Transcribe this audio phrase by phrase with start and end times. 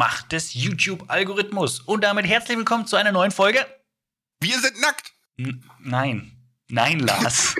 [0.00, 1.80] Macht des YouTube-Algorithmus.
[1.80, 3.66] Und damit herzlich willkommen zu einer neuen Folge.
[4.40, 5.12] Wir sind nackt.
[5.36, 6.32] N nein.
[6.70, 7.54] Nein, Lars.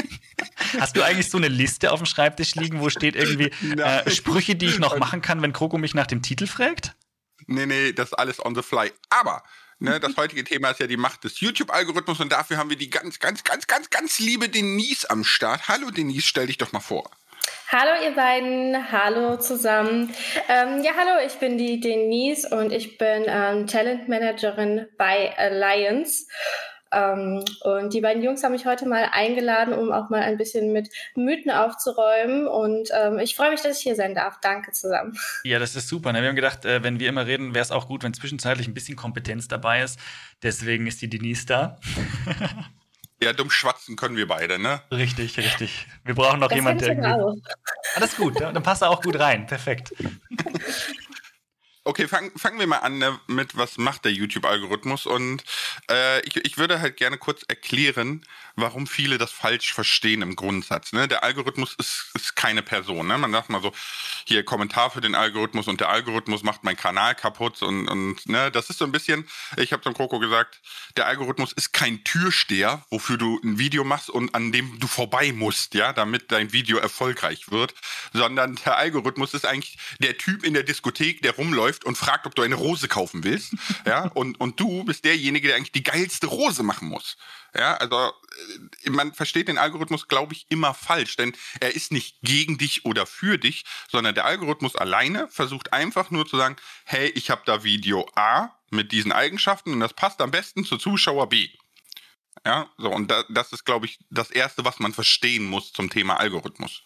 [0.78, 3.46] Hast du eigentlich so eine Liste auf dem Schreibtisch liegen, wo steht irgendwie
[3.80, 6.96] äh, Sprüche, die ich noch machen kann, wenn Kroko mich nach dem Titel fragt?
[7.46, 8.92] Nee, nee, das ist alles on the fly.
[9.08, 9.42] Aber
[9.82, 12.90] Ne, das heutige Thema ist ja die Macht des YouTube-Algorithmus und dafür haben wir die
[12.90, 15.68] ganz, ganz, ganz, ganz, ganz liebe Denise am Start.
[15.68, 17.10] Hallo Denise, stell dich doch mal vor.
[17.68, 20.12] Hallo ihr beiden, hallo zusammen.
[20.48, 26.26] Ähm, ja, hallo, ich bin die Denise und ich bin ähm, Talentmanagerin bei Alliance.
[26.92, 30.72] Ähm, und die beiden Jungs haben mich heute mal eingeladen, um auch mal ein bisschen
[30.72, 32.48] mit Mythen aufzuräumen.
[32.48, 34.40] Und ähm, ich freue mich, dass ich hier sein darf.
[34.40, 35.16] Danke zusammen.
[35.44, 36.12] Ja, das ist super.
[36.12, 36.22] Ne?
[36.22, 38.74] Wir haben gedacht, äh, wenn wir immer reden, wäre es auch gut, wenn zwischenzeitlich ein
[38.74, 39.98] bisschen Kompetenz dabei ist.
[40.42, 41.78] Deswegen ist die Denise da.
[43.22, 44.80] Ja, dumm schwatzen können wir beide, ne?
[44.90, 45.86] Richtig, richtig.
[46.04, 47.16] Wir brauchen noch jemanden, der.
[47.16, 47.34] Auch.
[47.94, 49.46] Alles gut, dann passt er auch gut rein.
[49.46, 49.92] Perfekt.
[51.82, 55.06] Okay, fangen fangen wir mal an ne, mit, was macht der YouTube-Algorithmus?
[55.06, 55.42] Und
[55.90, 58.22] äh, ich, ich würde halt gerne kurz erklären,
[58.54, 60.92] warum viele das falsch verstehen im Grundsatz.
[60.92, 61.08] Ne?
[61.08, 63.06] Der Algorithmus ist, ist keine Person.
[63.06, 63.18] Ne?
[63.18, 63.72] Man sagt mal so,
[64.24, 67.62] hier Kommentar für den Algorithmus und der Algorithmus macht meinen Kanal kaputt.
[67.62, 70.60] Und, und ne, das ist so ein bisschen, ich habe zum Kroko gesagt,
[70.96, 75.32] der Algorithmus ist kein Türsteher, wofür du ein Video machst und an dem du vorbei
[75.32, 77.74] musst, ja, damit dein Video erfolgreich wird,
[78.12, 82.34] sondern der Algorithmus ist eigentlich der Typ in der Diskothek, der rumläuft und fragt, ob
[82.34, 83.54] du eine Rose kaufen willst.
[83.86, 87.16] ja, und, und du bist derjenige, der eigentlich die geilste Rose machen muss.
[87.54, 88.12] Ja, also
[88.84, 92.84] äh, man versteht den Algorithmus, glaube ich, immer falsch, denn er ist nicht gegen dich
[92.84, 97.42] oder für dich, sondern der Algorithmus alleine versucht einfach nur zu sagen, hey, ich habe
[97.44, 101.48] da Video A mit diesen Eigenschaften und das passt am besten zu Zuschauer B.
[102.46, 105.90] Ja, so und da, das ist, glaube ich, das erste, was man verstehen muss zum
[105.90, 106.82] Thema Algorithmus.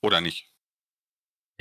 [0.00, 0.51] Oder nicht?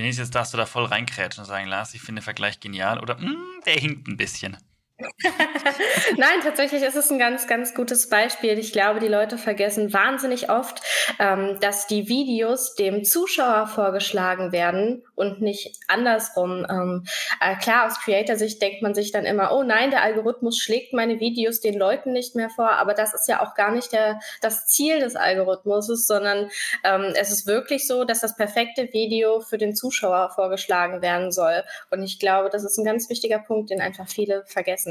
[0.05, 3.17] Jetzt darfst du da voll reinkrätschen und sagen, Lars, ich finde den Vergleich genial oder
[3.17, 4.57] mm, der hinkt ein bisschen.
[6.17, 8.57] Nein, tatsächlich ist es ein ganz, ganz gutes Beispiel.
[8.57, 10.81] Ich glaube, die Leute vergessen wahnsinnig oft,
[11.19, 16.65] ähm, dass die Videos dem Zuschauer vorgeschlagen werden und nicht andersrum.
[16.69, 17.05] Ähm,
[17.39, 21.19] äh, klar, aus Creator-Sicht denkt man sich dann immer, oh nein, der Algorithmus schlägt meine
[21.19, 24.67] Videos den Leuten nicht mehr vor, aber das ist ja auch gar nicht der, das
[24.67, 26.49] Ziel des Algorithmus, sondern
[26.83, 31.63] ähm, es ist wirklich so, dass das perfekte Video für den Zuschauer vorgeschlagen werden soll.
[31.89, 34.90] Und ich glaube, das ist ein ganz wichtiger Punkt, den einfach viele vergessen.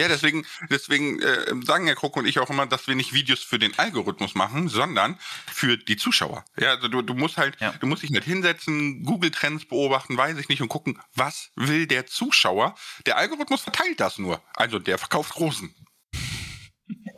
[0.00, 3.40] Ja, deswegen, deswegen äh, sagen Herr Kroko und ich auch immer, dass wir nicht Videos
[3.40, 6.42] für den Algorithmus machen, sondern für die Zuschauer.
[6.58, 7.74] Ja, also du, du musst halt, ja.
[7.80, 12.06] du musst dich nicht hinsetzen, Google-Trends beobachten, weiß ich nicht, und gucken, was will der
[12.06, 12.74] Zuschauer?
[13.04, 14.42] Der Algorithmus verteilt das nur.
[14.54, 15.74] Also der verkauft Rosen.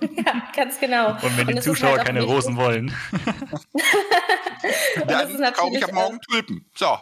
[0.01, 1.13] Ja, ganz genau.
[1.23, 2.23] Und wenn die und Zuschauer halt keine.
[2.23, 2.93] Rosen wollen.
[5.07, 6.69] dann kaufe ich ab morgen Tulpen.
[6.75, 6.99] So.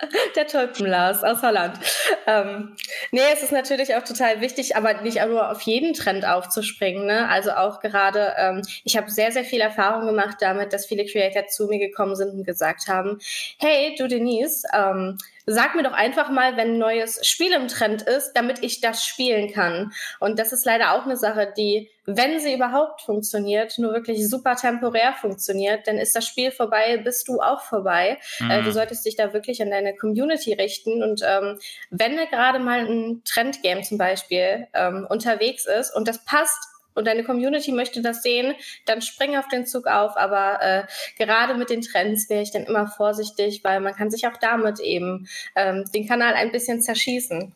[0.36, 1.78] Der Tulpenlars aus Holland.
[2.26, 2.76] Ähm,
[3.10, 7.06] nee, es ist natürlich auch total wichtig, aber nicht nur auf jeden Trend aufzuspringen.
[7.06, 7.28] Ne?
[7.28, 11.46] Also auch gerade, ähm, ich habe sehr, sehr viel Erfahrung gemacht damit, dass viele Creator
[11.46, 13.18] zu mir gekommen sind und gesagt haben,
[13.58, 18.02] hey, du Denise, ähm, sag mir doch einfach mal, wenn ein neues Spiel im Trend
[18.02, 19.92] ist, damit ich das spielen kann.
[20.20, 24.56] Und das ist leider auch eine Sache, die, wenn sie überhaupt funktioniert, nur wirklich super
[24.56, 28.18] temporär funktioniert, dann ist das Spiel vorbei, bist du auch vorbei.
[28.40, 28.50] Mhm.
[28.50, 28.72] Äh, du mhm.
[28.72, 31.02] solltest dich da wirklich an deine Community richten.
[31.02, 31.58] Und ähm,
[31.90, 37.22] wenn gerade mal ein Trendgame zum Beispiel ähm, unterwegs ist und das passt und deine
[37.22, 38.54] Community möchte das sehen,
[38.84, 40.16] dann spring auf den Zug auf.
[40.16, 40.82] Aber äh,
[41.16, 44.80] gerade mit den Trends wäre ich dann immer vorsichtig, weil man kann sich auch damit
[44.80, 47.54] eben ähm, den Kanal ein bisschen zerschießen.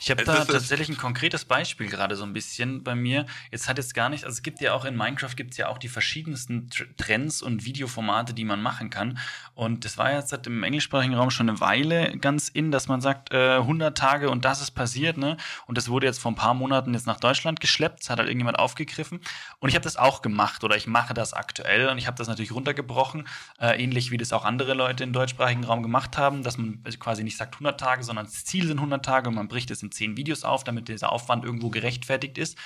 [0.00, 3.26] Ich habe da tatsächlich ein konkretes Beispiel gerade so ein bisschen bei mir.
[3.50, 5.68] Jetzt hat jetzt gar nicht, also es gibt ja auch in Minecraft gibt es ja
[5.68, 9.18] auch die verschiedensten Trends und Videoformate, die man machen kann.
[9.54, 13.32] Und das war jetzt im englischsprachigen Raum schon eine Weile ganz in, dass man sagt,
[13.32, 15.36] äh, 100 Tage und das ist passiert, ne?
[15.66, 18.00] Und das wurde jetzt vor ein paar Monaten jetzt nach Deutschland geschleppt.
[18.00, 19.20] Das hat halt irgendjemand aufgegriffen.
[19.60, 22.28] Und ich habe das auch gemacht oder ich mache das aktuell und ich habe das
[22.28, 23.26] natürlich runtergebrochen,
[23.60, 27.24] äh, ähnlich wie das auch andere Leute im deutschsprachigen Raum gemacht haben, dass man quasi
[27.24, 29.85] nicht sagt 100 Tage, sondern das Ziel sind 100 Tage und man bricht es in
[29.90, 32.56] zehn Videos auf, damit dieser Aufwand irgendwo gerechtfertigt ist.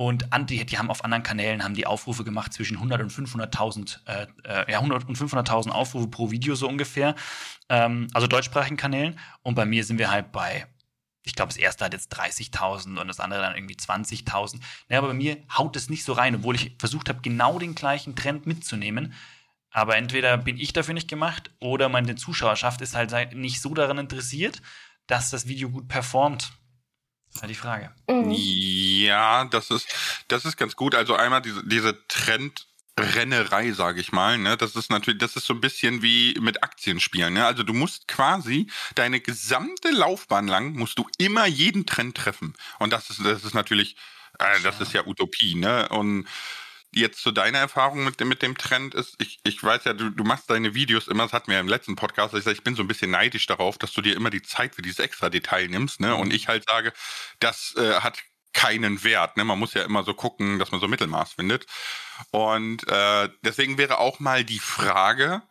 [0.00, 3.98] Und die, die haben auf anderen Kanälen haben die Aufrufe gemacht zwischen 100 und 500.000,
[4.06, 7.14] äh, äh, ja 100 und 500.000 Aufrufe pro Video so ungefähr.
[7.68, 9.18] Ähm, also deutschsprachigen Kanälen.
[9.42, 10.66] Und bei mir sind wir halt bei,
[11.22, 14.60] ich glaube, das erste hat jetzt 30.000 und das andere dann irgendwie 20.000.
[14.88, 17.74] Naja, aber bei mir haut es nicht so rein, obwohl ich versucht habe, genau den
[17.74, 19.12] gleichen Trend mitzunehmen.
[19.70, 23.98] Aber entweder bin ich dafür nicht gemacht oder meine Zuschauerschaft ist halt nicht so daran
[23.98, 24.62] interessiert,
[25.10, 26.52] dass das Video gut performt.
[27.28, 27.94] Das ist halt die Frage.
[28.08, 28.32] Mhm.
[28.32, 29.88] Ja, das ist,
[30.28, 30.94] das ist ganz gut.
[30.94, 32.66] Also einmal diese, diese Trend,
[32.98, 34.36] Rennerei, sage ich mal.
[34.36, 34.56] Ne?
[34.56, 37.32] Das ist natürlich, das ist so ein bisschen wie mit Aktienspielen.
[37.32, 37.46] Ne?
[37.46, 42.54] Also du musst quasi deine gesamte Laufbahn lang musst du immer jeden Trend treffen.
[42.78, 43.96] Und das ist, das ist natürlich,
[44.38, 45.54] äh, das ist ja Utopie.
[45.54, 45.88] Ne?
[45.88, 46.26] Und
[46.92, 50.10] jetzt zu deiner Erfahrung mit dem, mit dem Trend ist, ich, ich weiß ja, du,
[50.10, 52.74] du machst deine Videos immer, das hatten wir im letzten Podcast, ich, sag, ich bin
[52.74, 55.68] so ein bisschen neidisch darauf, dass du dir immer die Zeit für dieses extra Detail
[55.68, 56.14] nimmst, ne?
[56.16, 56.34] Und mhm.
[56.34, 56.92] ich halt sage,
[57.38, 58.18] das äh, hat
[58.52, 59.36] keinen Wert.
[59.36, 59.44] Ne?
[59.44, 61.66] Man muss ja immer so gucken, dass man so Mittelmaß findet.
[62.30, 65.42] Und äh, deswegen wäre auch mal die Frage,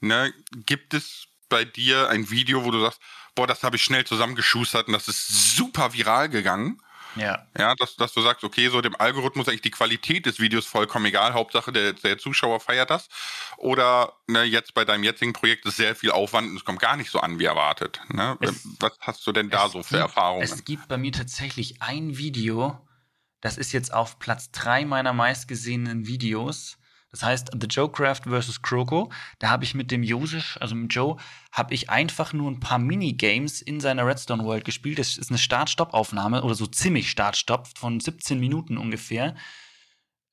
[0.00, 3.00] ne, gibt es bei dir ein Video, wo du sagst,
[3.34, 6.80] boah, das habe ich schnell zusammengeschustert und das ist super viral gegangen?
[7.16, 7.46] Ja.
[7.58, 11.06] Ja, dass, dass du sagst, okay, so dem Algorithmus eigentlich die Qualität des Videos vollkommen
[11.06, 13.08] egal, Hauptsache der, der Zuschauer feiert das.
[13.56, 16.96] Oder ne, jetzt bei deinem jetzigen Projekt ist sehr viel Aufwand und es kommt gar
[16.96, 18.00] nicht so an wie erwartet.
[18.08, 18.36] Ne?
[18.40, 20.42] Es, Was hast du denn da so für gibt, Erfahrungen?
[20.42, 22.78] Es gibt bei mir tatsächlich ein Video,
[23.40, 26.78] das ist jetzt auf Platz drei meiner meistgesehenen Videos.
[27.12, 28.62] Das heißt, The Joecraft vs.
[28.62, 31.18] Kroko, da habe ich mit dem Josef, also mit Joe,
[31.52, 34.98] habe ich einfach nur ein paar Minigames in seiner Redstone World gespielt.
[34.98, 39.34] Das ist eine Start-Stop-Aufnahme oder so ziemlich Start-Stop von 17 Minuten ungefähr.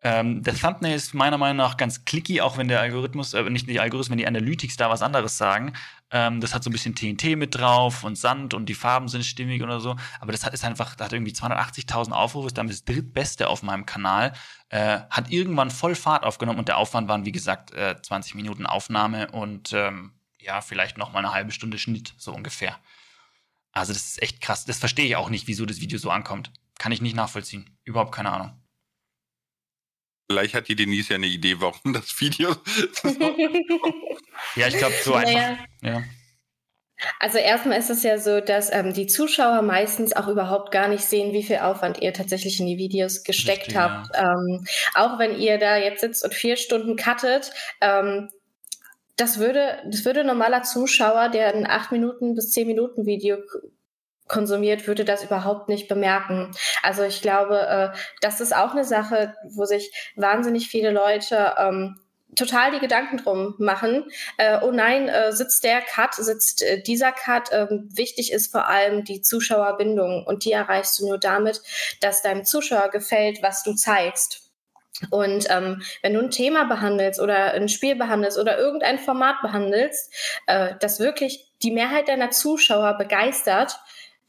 [0.01, 3.67] Ähm, der Thumbnail ist meiner Meinung nach ganz clicky, auch wenn der Algorithmus, äh, nicht
[3.67, 5.73] die Algorithmus, wenn die Analytics da was anderes sagen.
[6.11, 9.25] Ähm, das hat so ein bisschen TNT mit drauf und Sand und die Farben sind
[9.25, 9.97] stimmig oder so.
[10.21, 13.61] Aber das hat, ist einfach, da hat irgendwie 280.000 Aufrufe, ist damit das drittbeste auf
[13.61, 14.33] meinem Kanal.
[14.69, 18.65] Äh, hat irgendwann voll Fahrt aufgenommen und der Aufwand waren, wie gesagt, äh, 20 Minuten
[18.65, 22.77] Aufnahme und ähm, ja, vielleicht noch mal eine halbe Stunde Schnitt, so ungefähr.
[23.73, 24.63] Also das ist echt krass.
[24.63, 26.51] Das verstehe ich auch nicht, wieso das Video so ankommt.
[26.77, 27.77] Kann ich nicht nachvollziehen.
[27.83, 28.53] Überhaupt keine Ahnung.
[30.31, 32.49] Vielleicht hat die Denise ja eine Idee, warum das Video.
[34.55, 35.39] ja, ich glaube, so naja.
[35.39, 35.65] einfach.
[35.81, 36.03] Ja.
[37.19, 41.03] Also erstmal ist es ja so, dass ähm, die Zuschauer meistens auch überhaupt gar nicht
[41.03, 44.13] sehen, wie viel Aufwand ihr tatsächlich in die Videos gesteckt Richtig, habt.
[44.13, 44.33] Ja.
[44.33, 48.29] Ähm, auch wenn ihr da jetzt sitzt und vier Stunden cuttet, ähm,
[49.15, 53.37] das würde, das würde ein normaler Zuschauer, der ein acht Minuten bis zehn Minuten Video
[54.29, 56.51] konsumiert, würde das überhaupt nicht bemerken.
[56.81, 61.99] Also ich glaube, äh, das ist auch eine Sache, wo sich wahnsinnig viele Leute ähm,
[62.35, 64.05] total die Gedanken drum machen.
[64.37, 67.49] Äh, oh nein, äh, sitzt der Cut, sitzt äh, dieser Cut.
[67.51, 71.61] Ähm, wichtig ist vor allem die Zuschauerbindung und die erreichst du nur damit,
[72.01, 74.43] dass deinem Zuschauer gefällt, was du zeigst.
[75.11, 80.13] Und ähm, wenn du ein Thema behandelst oder ein Spiel behandelst oder irgendein Format behandelst,
[80.47, 83.79] äh, das wirklich die Mehrheit deiner Zuschauer begeistert,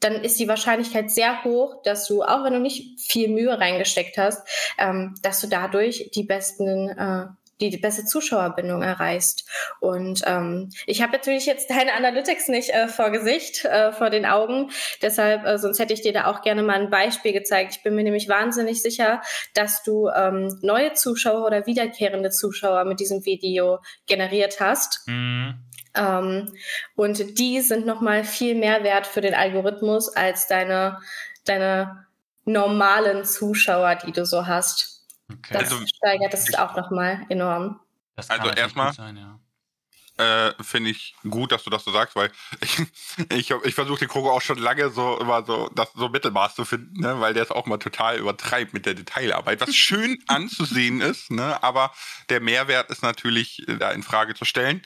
[0.01, 4.17] dann ist die Wahrscheinlichkeit sehr hoch, dass du, auch wenn du nicht viel Mühe reingesteckt
[4.17, 4.41] hast,
[4.77, 7.27] ähm, dass du dadurch die besten äh,
[7.61, 9.47] die, die beste Zuschauerbindung erreichst.
[9.79, 14.25] Und ähm, ich habe natürlich jetzt deine Analytics nicht äh, vor Gesicht, äh, vor den
[14.25, 14.71] Augen.
[15.01, 17.75] Deshalb, äh, sonst hätte ich dir da auch gerne mal ein Beispiel gezeigt.
[17.77, 19.21] Ich bin mir nämlich wahnsinnig sicher,
[19.53, 25.07] dass du ähm, neue Zuschauer oder wiederkehrende Zuschauer mit diesem Video generiert hast.
[25.07, 25.53] Mhm.
[25.93, 26.53] Ähm,
[26.95, 30.99] und die sind nochmal viel mehr wert für den Algorithmus als deine,
[31.45, 32.05] deine
[32.45, 35.05] normalen Zuschauer, die du so hast.
[35.31, 35.53] Okay.
[35.53, 37.79] Das also, steigert es auch nochmal enorm.
[38.15, 39.39] also erstmal ja.
[40.21, 42.79] Äh, finde ich gut, dass du das so sagst, weil ich,
[43.31, 46.65] ich, ich versuche den Krogo auch schon lange so immer so das so Mittelmaß zu
[46.65, 51.01] finden, ne, weil der es auch mal total übertreibt mit der Detailarbeit, was schön anzusehen
[51.01, 51.91] ist, ne, aber
[52.29, 54.81] der Mehrwert ist natürlich äh, da in Frage zu stellen.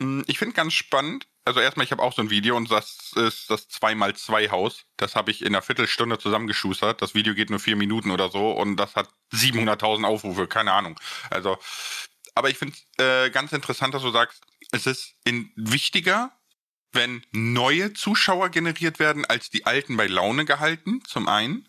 [0.00, 1.26] Hm, ich finde ganz spannend.
[1.44, 4.84] Also erstmal, ich habe auch so ein Video und das ist das 2x2 Haus.
[4.96, 7.02] Das habe ich in einer Viertelstunde zusammengeschustert.
[7.02, 10.98] Das Video geht nur vier Minuten oder so und das hat 700.000 Aufrufe, keine Ahnung.
[11.30, 11.58] Also,
[12.34, 15.14] aber ich finde äh, ganz interessant, dass du sagst, es ist
[15.54, 16.32] wichtiger,
[16.92, 21.66] wenn neue Zuschauer generiert werden, als die alten bei Laune gehalten, zum einen.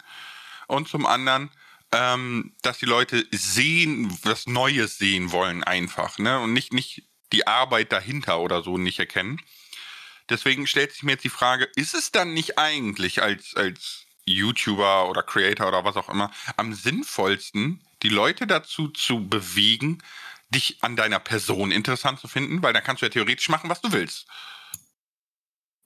[0.68, 1.52] Und zum anderen,
[1.92, 6.40] ähm, dass die Leute sehen, was Neues sehen wollen einfach, ne?
[6.40, 9.40] Und nicht, nicht die Arbeit dahinter oder so nicht erkennen.
[10.30, 15.10] Deswegen stellt sich mir jetzt die Frage, ist es dann nicht eigentlich als, als YouTuber
[15.10, 20.02] oder Creator oder was auch immer am sinnvollsten, die Leute dazu zu bewegen,
[20.54, 22.64] dich an deiner Person interessant zu finden?
[22.64, 24.28] Weil dann kannst du ja theoretisch machen, was du willst.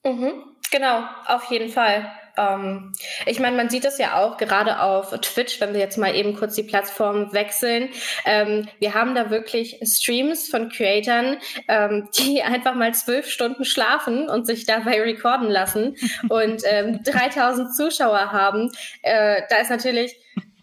[0.03, 2.11] Mhm, genau, auf jeden Fall.
[2.37, 2.93] Ähm,
[3.25, 6.35] ich meine, man sieht das ja auch gerade auf Twitch, wenn wir jetzt mal eben
[6.35, 7.89] kurz die Plattform wechseln.
[8.25, 14.29] Ähm, wir haben da wirklich Streams von Creatoren, ähm, die einfach mal zwölf Stunden schlafen
[14.29, 15.97] und sich dabei recorden lassen
[16.29, 18.71] und 3000 ähm, Zuschauer haben.
[19.01, 20.15] Äh, da ist natürlich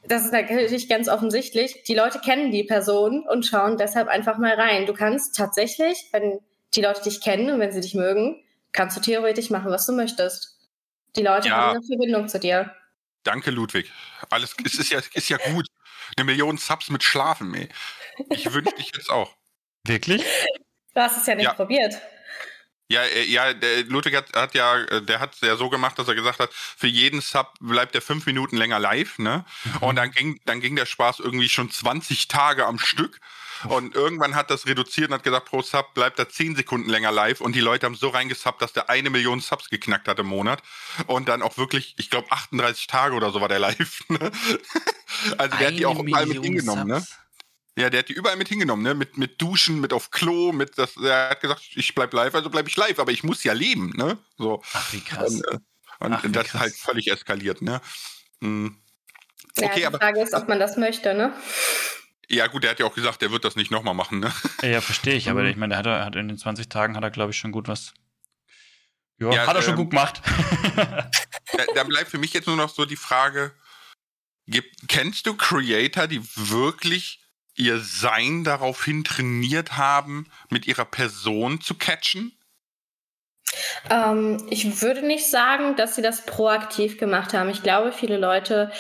[0.07, 1.83] das ist natürlich ganz offensichtlich.
[1.85, 4.87] Die Leute kennen die Person und schauen deshalb einfach mal rein.
[4.87, 6.41] Du kannst tatsächlich, wenn
[6.75, 8.43] die Leute dich kennen und wenn sie dich mögen,
[8.73, 10.59] kannst du theoretisch machen, was du möchtest.
[11.17, 11.57] Die Leute ja.
[11.57, 12.75] haben eine Verbindung zu dir.
[13.23, 13.91] Danke, Ludwig.
[14.31, 15.67] Alles es ist ja, ist ja gut.
[16.17, 17.69] Eine Million Subs mit Schlafen, ey.
[18.31, 19.35] Ich wünsche dich jetzt auch.
[19.87, 20.23] Wirklich?
[20.95, 21.55] Du hast es ja nicht ja.
[21.55, 21.95] probiert.
[22.89, 25.99] Ja, äh, ja, der Ludwig hat, hat ja, äh, der hat es ja so gemacht,
[25.99, 29.45] dass er gesagt hat, für jeden Sub bleibt er fünf Minuten länger live, ne?
[29.65, 29.77] Mhm.
[29.79, 33.21] Und dann ging, dann ging der Spaß irgendwie schon 20 Tage am Stück.
[33.69, 37.13] Und irgendwann hat das reduziert und hat gesagt, pro Sub bleibt er 10 Sekunden länger
[37.13, 37.41] live.
[37.41, 40.63] Und die Leute haben so reingesubbt, dass der eine Million Subs geknackt hat im Monat.
[41.07, 44.01] Und dann auch wirklich, ich glaube, 38 Tage oder so war der live.
[44.09, 44.31] Ne?
[45.39, 47.07] Also der eine hat die auch überall mit hingenommen, ne?
[47.77, 48.95] Ja, der hat die überall mit hingenommen, ne?
[48.95, 52.49] Mit, mit Duschen, mit auf Klo, mit das, er hat gesagt, ich bleib live, also
[52.49, 54.17] bleib ich live, aber ich muss ja leben, ne?
[54.39, 54.63] So.
[54.73, 55.35] Ach, wie krass.
[55.35, 55.59] Und, äh,
[56.01, 56.55] und Ach, wie das krass.
[56.55, 57.81] ist halt völlig eskaliert, ne?
[58.41, 58.81] Hm.
[59.57, 61.33] Okay, ja, die aber, Frage ist, ob man das möchte, ne?
[62.29, 64.33] Ja, gut, der hat ja auch gesagt, der wird das nicht nochmal machen, ne?
[64.63, 65.49] Ja, verstehe ich, aber mhm.
[65.49, 67.67] ich meine, der hat, hat in den 20 Tagen hat er, glaube ich, schon gut
[67.67, 67.93] was.
[69.19, 70.23] Jo, ja, hat er ähm, schon gut gemacht.
[70.77, 71.09] da,
[71.75, 73.53] da, bleibt für mich jetzt nur noch so die Frage:
[74.47, 77.24] gibt, Kennst du Creator, die wirklich
[77.57, 82.33] ihr Sein daraufhin trainiert haben, mit ihrer Person zu catchen?
[83.91, 87.51] Ähm, ich würde nicht sagen, dass sie das proaktiv gemacht haben.
[87.51, 88.71] Ich glaube, viele Leute,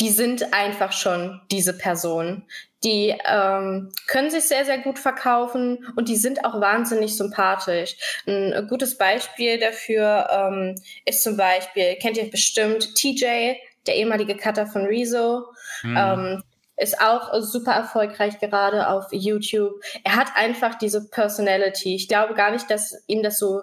[0.00, 2.44] die sind einfach schon diese Person.
[2.84, 7.96] Die ähm, können sich sehr, sehr gut verkaufen und die sind auch wahnsinnig sympathisch.
[8.26, 10.74] Ein gutes Beispiel dafür ähm,
[11.04, 13.54] ist zum Beispiel, kennt ihr bestimmt TJ,
[13.86, 15.46] der ehemalige Cutter von Rezo.
[15.82, 15.96] Mhm.
[15.96, 16.42] Ähm,
[16.76, 19.74] ist auch super erfolgreich gerade auf YouTube.
[20.04, 21.94] Er hat einfach diese Personality.
[21.94, 23.62] Ich glaube gar nicht, dass ihm das so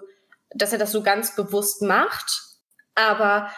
[0.50, 2.42] dass er das so ganz bewusst macht,
[2.94, 3.50] aber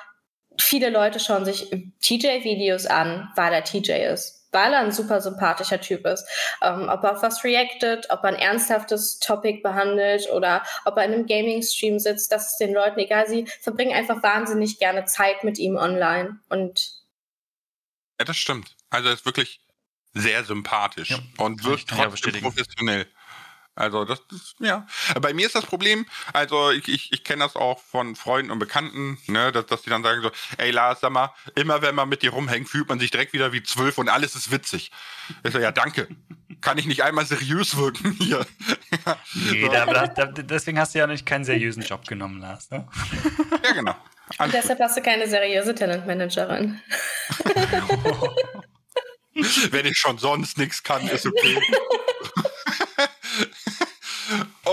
[0.61, 5.81] viele Leute schauen sich TJ-Videos an, weil er TJ ist, weil er ein super sympathischer
[5.81, 6.27] Typ ist.
[6.61, 11.05] Ähm, ob er auf was reactet, ob er ein ernsthaftes Topic behandelt oder ob er
[11.05, 13.27] in einem Gaming-Stream sitzt, das ist den Leuten egal.
[13.27, 17.01] Sie verbringen einfach wahnsinnig gerne Zeit mit ihm online und
[18.21, 18.77] ja, das stimmt.
[18.93, 19.61] Also er ist wirklich
[20.15, 23.07] sehr sympathisch ja, und wirkt trotzdem professionell.
[23.75, 24.87] Also das, das, ja.
[25.23, 28.59] Bei mir ist das Problem, also ich, ich, ich kenne das auch von Freunden und
[28.59, 32.11] Bekannten, ne, dass, dass die dann sagen so, ey Lars, sag mal, immer wenn man
[32.11, 34.91] mit dir rumhängt, fühlt man sich direkt wieder wie zwölf und alles ist witzig.
[35.43, 36.07] Ich so, ja, danke.
[36.61, 38.47] Kann ich nicht einmal seriös wirken hier?
[39.51, 39.69] nee, so.
[39.73, 42.87] da, da, deswegen hast du ja nicht keinen seriösen Job genommen, Lars, ne?
[43.65, 43.97] Ja, genau.
[44.39, 46.79] und deshalb hast du keine seriöse Talentmanagerin.
[49.71, 51.57] Wenn ich schon sonst nichts kann, ist okay.
[51.57, 51.77] Okay.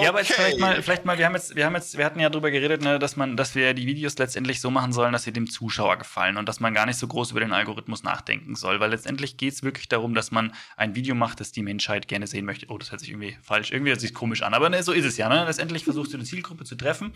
[0.02, 2.20] Ja, aber jetzt vielleicht mal, vielleicht mal, wir haben jetzt, wir haben jetzt, wir hatten
[2.20, 5.24] ja darüber geredet, ne, dass man, dass wir die Videos letztendlich so machen sollen, dass
[5.24, 8.56] sie dem Zuschauer gefallen und dass man gar nicht so groß über den Algorithmus nachdenken
[8.56, 12.08] soll, weil letztendlich geht es wirklich darum, dass man ein Video macht, das die Menschheit
[12.08, 12.68] gerne sehen möchte.
[12.70, 15.06] Oh, das hört sich irgendwie falsch, irgendwie hört sich komisch an, aber ne, so ist
[15.06, 15.28] es ja.
[15.28, 15.46] Ne?
[15.46, 17.14] Letztendlich versuchst du die Zielgruppe zu treffen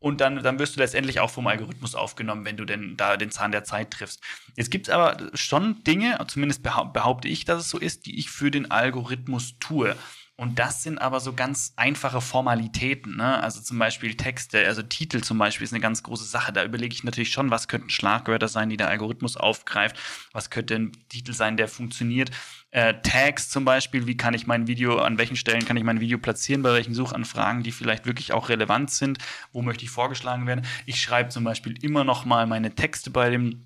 [0.00, 3.30] und dann, dann wirst du letztendlich auch vom Algorithmus aufgenommen, wenn du denn da den
[3.30, 4.22] Zahn der Zeit triffst.
[4.56, 8.50] Jetzt gibt aber schon Dinge, zumindest behaupte ich, dass es so ist, die ich für
[8.50, 9.96] den Algorithmus tue.
[10.40, 13.16] Und das sind aber so ganz einfache Formalitäten.
[13.16, 13.42] Ne?
[13.42, 16.52] Also zum Beispiel Texte, also Titel zum Beispiel ist eine ganz große Sache.
[16.52, 19.98] Da überlege ich natürlich schon, was könnten Schlagwörter sein, die der Algorithmus aufgreift.
[20.30, 22.30] Was könnte ein Titel sein, der funktioniert.
[22.70, 25.98] Äh, Tags zum Beispiel, wie kann ich mein Video, an welchen Stellen kann ich mein
[25.98, 29.18] Video platzieren, bei welchen Suchanfragen, die vielleicht wirklich auch relevant sind.
[29.50, 30.64] Wo möchte ich vorgeschlagen werden?
[30.86, 33.64] Ich schreibe zum Beispiel immer noch mal meine Texte bei dem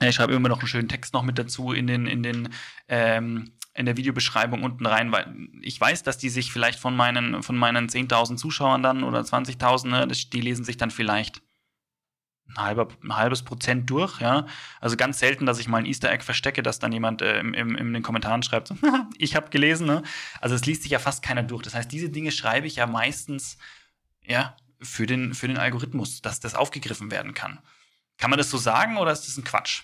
[0.00, 2.50] ich schreibe immer noch einen schönen Text noch mit dazu in den, in den
[2.86, 7.44] ähm, in der Videobeschreibung unten rein, weil ich weiß, dass die sich vielleicht von meinen,
[7.44, 11.40] von meinen 10.000 Zuschauern dann oder 20.000, ne, die lesen sich dann vielleicht
[12.48, 14.46] ein, halber, ein halbes Prozent durch, ja.
[14.80, 17.54] Also ganz selten, dass ich mal ein Easter Egg verstecke, dass dann jemand äh, im,
[17.54, 18.76] im, in den Kommentaren schreibt, so,
[19.16, 20.02] ich habe gelesen, ne.
[20.40, 21.62] Also es liest sich ja fast keiner durch.
[21.62, 23.58] Das heißt, diese Dinge schreibe ich ja meistens,
[24.24, 27.60] ja, für den, für den Algorithmus, dass das aufgegriffen werden kann.
[28.16, 29.82] Kann man das so sagen oder ist das ein Quatsch?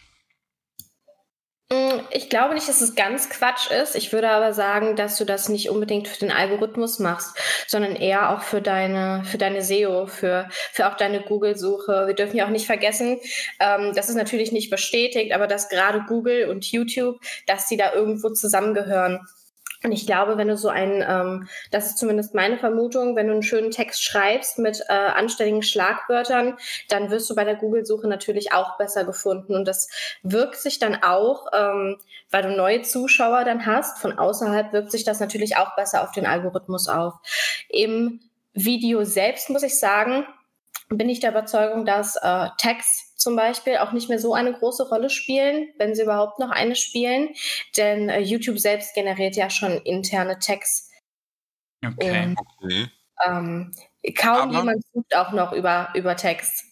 [1.70, 3.96] Mm, ich glaube nicht, dass es ganz Quatsch ist.
[3.96, 8.30] Ich würde aber sagen, dass du das nicht unbedingt für den Algorithmus machst, sondern eher
[8.30, 12.06] auch für deine, für deine SEO, für, für auch deine Google-Suche.
[12.06, 13.18] Wir dürfen ja auch nicht vergessen,
[13.60, 17.94] ähm, das ist natürlich nicht bestätigt, aber dass gerade Google und YouTube, dass sie da
[17.94, 19.20] irgendwo zusammengehören.
[19.84, 23.34] Und ich glaube, wenn du so ein, ähm, das ist zumindest meine Vermutung, wenn du
[23.34, 26.56] einen schönen Text schreibst mit äh, anständigen Schlagwörtern,
[26.88, 29.54] dann wirst du bei der Google-Suche natürlich auch besser gefunden.
[29.54, 29.88] Und das
[30.22, 31.98] wirkt sich dann auch, ähm,
[32.30, 36.12] weil du neue Zuschauer dann hast, von außerhalb wirkt sich das natürlich auch besser auf
[36.12, 37.14] den Algorithmus auf.
[37.68, 38.20] Im
[38.54, 40.24] Video selbst muss ich sagen,
[40.88, 44.88] bin ich der Überzeugung, dass äh, Tags zum Beispiel auch nicht mehr so eine große
[44.88, 47.34] Rolle spielen, wenn sie überhaupt noch eine spielen.
[47.76, 50.90] Denn äh, YouTube selbst generiert ja schon interne Tags.
[51.84, 52.24] Okay.
[52.24, 52.90] Und, okay.
[53.26, 53.74] Ähm,
[54.16, 56.64] kaum aber, jemand sucht auch noch über, über Tags.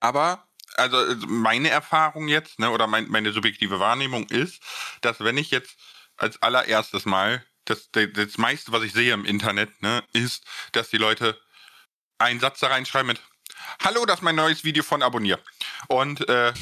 [0.00, 0.46] Aber
[0.76, 0.96] also
[1.26, 4.62] meine Erfahrung jetzt, ne, oder mein, meine subjektive Wahrnehmung ist,
[5.00, 5.76] dass wenn ich jetzt
[6.16, 10.96] als allererstes Mal, das, das meiste, was ich sehe im Internet, ne, ist, dass die
[10.98, 11.38] Leute
[12.18, 13.20] einen Satz da reinschreiben mit
[13.84, 15.40] Hallo, das ist mein neues Video von Abonnier.
[15.88, 16.52] Und äh,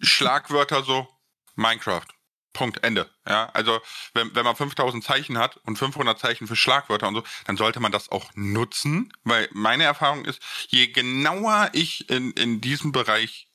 [0.00, 1.08] Schlagwörter so
[1.56, 2.06] Minecraft.
[2.52, 3.10] Punkt, Ende.
[3.26, 3.80] Ja, also
[4.14, 7.80] wenn, wenn man 5000 Zeichen hat und 500 Zeichen für Schlagwörter und so, dann sollte
[7.80, 13.48] man das auch nutzen, weil meine Erfahrung ist, je genauer ich in, in diesem Bereich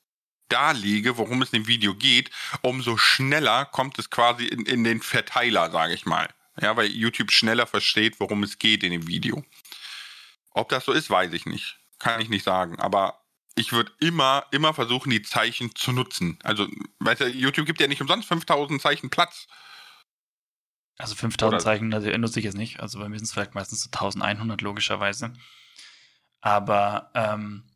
[0.48, 2.30] darlege, worum es im Video geht,
[2.62, 6.28] umso schneller kommt es quasi in, in den Verteiler, sage ich mal.
[6.60, 9.44] Ja, weil YouTube schneller versteht, worum es geht in dem Video.
[10.50, 12.78] Ob das so ist, weiß ich nicht kann ich nicht sagen.
[12.80, 13.20] Aber
[13.54, 16.38] ich würde immer, immer versuchen, die Zeichen zu nutzen.
[16.42, 16.66] Also,
[17.00, 19.48] weißt du, YouTube gibt ja nicht umsonst 5000 Zeichen Platz.
[20.96, 21.62] Also 5000 Oder?
[21.62, 22.80] Zeichen also nutze ich jetzt nicht.
[22.80, 25.32] Also bei mir sind es vielleicht meistens so 1100 logischerweise.
[26.40, 27.67] Aber ähm,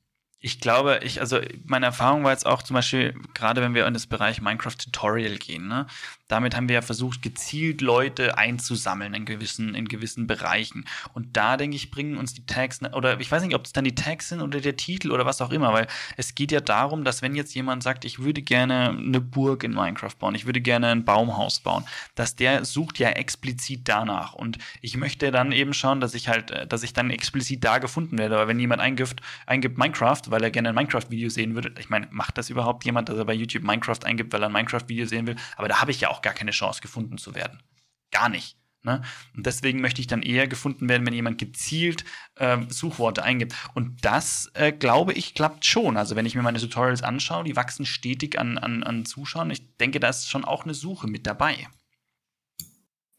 [0.44, 3.94] ich glaube, ich, also meine Erfahrung war jetzt auch zum Beispiel, gerade wenn wir in
[3.94, 5.86] das Bereich Minecraft Tutorial gehen, ne,
[6.26, 10.84] damit haben wir ja versucht, gezielt Leute einzusammeln in gewissen, in gewissen Bereichen.
[11.14, 13.72] Und da, denke ich, bringen uns die Tags, ne, oder ich weiß nicht, ob es
[13.72, 16.60] dann die Tags sind oder der Titel oder was auch immer, weil es geht ja
[16.60, 20.46] darum, dass wenn jetzt jemand sagt, ich würde gerne eine Burg in Minecraft bauen, ich
[20.46, 21.84] würde gerne ein Baumhaus bauen,
[22.16, 24.32] dass der sucht ja explizit danach.
[24.32, 27.78] Und ich möchte dann eben schauen, dass ich halt, äh, dass ich dann explizit da
[27.78, 28.34] gefunden werde.
[28.34, 31.72] Aber wenn jemand eingibt, eingibt Minecraft, weil er gerne ein Minecraft-Video sehen würde.
[31.78, 34.52] Ich meine, macht das überhaupt jemand, dass er bei YouTube Minecraft eingibt, weil er ein
[34.52, 35.36] Minecraft-Video sehen will?
[35.56, 37.62] Aber da habe ich ja auch gar keine Chance gefunden zu werden.
[38.10, 38.56] Gar nicht.
[38.84, 39.00] Ne?
[39.36, 43.54] Und deswegen möchte ich dann eher gefunden werden, wenn jemand gezielt äh, Suchworte eingibt.
[43.74, 45.96] Und das, äh, glaube ich, klappt schon.
[45.96, 49.50] Also wenn ich mir meine Tutorials anschaue, die wachsen stetig an, an, an Zuschauern.
[49.50, 51.68] Ich denke, da ist schon auch eine Suche mit dabei.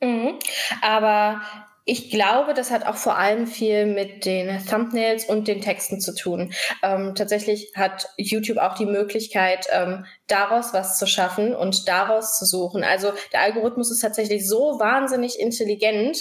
[0.01, 0.37] Mhm.
[0.81, 1.41] Aber
[1.85, 6.15] ich glaube, das hat auch vor allem viel mit den Thumbnails und den Texten zu
[6.15, 6.53] tun.
[6.81, 12.45] Ähm, tatsächlich hat YouTube auch die Möglichkeit, ähm, daraus was zu schaffen und daraus zu
[12.45, 12.83] suchen.
[12.83, 16.17] Also der Algorithmus ist tatsächlich so wahnsinnig intelligent,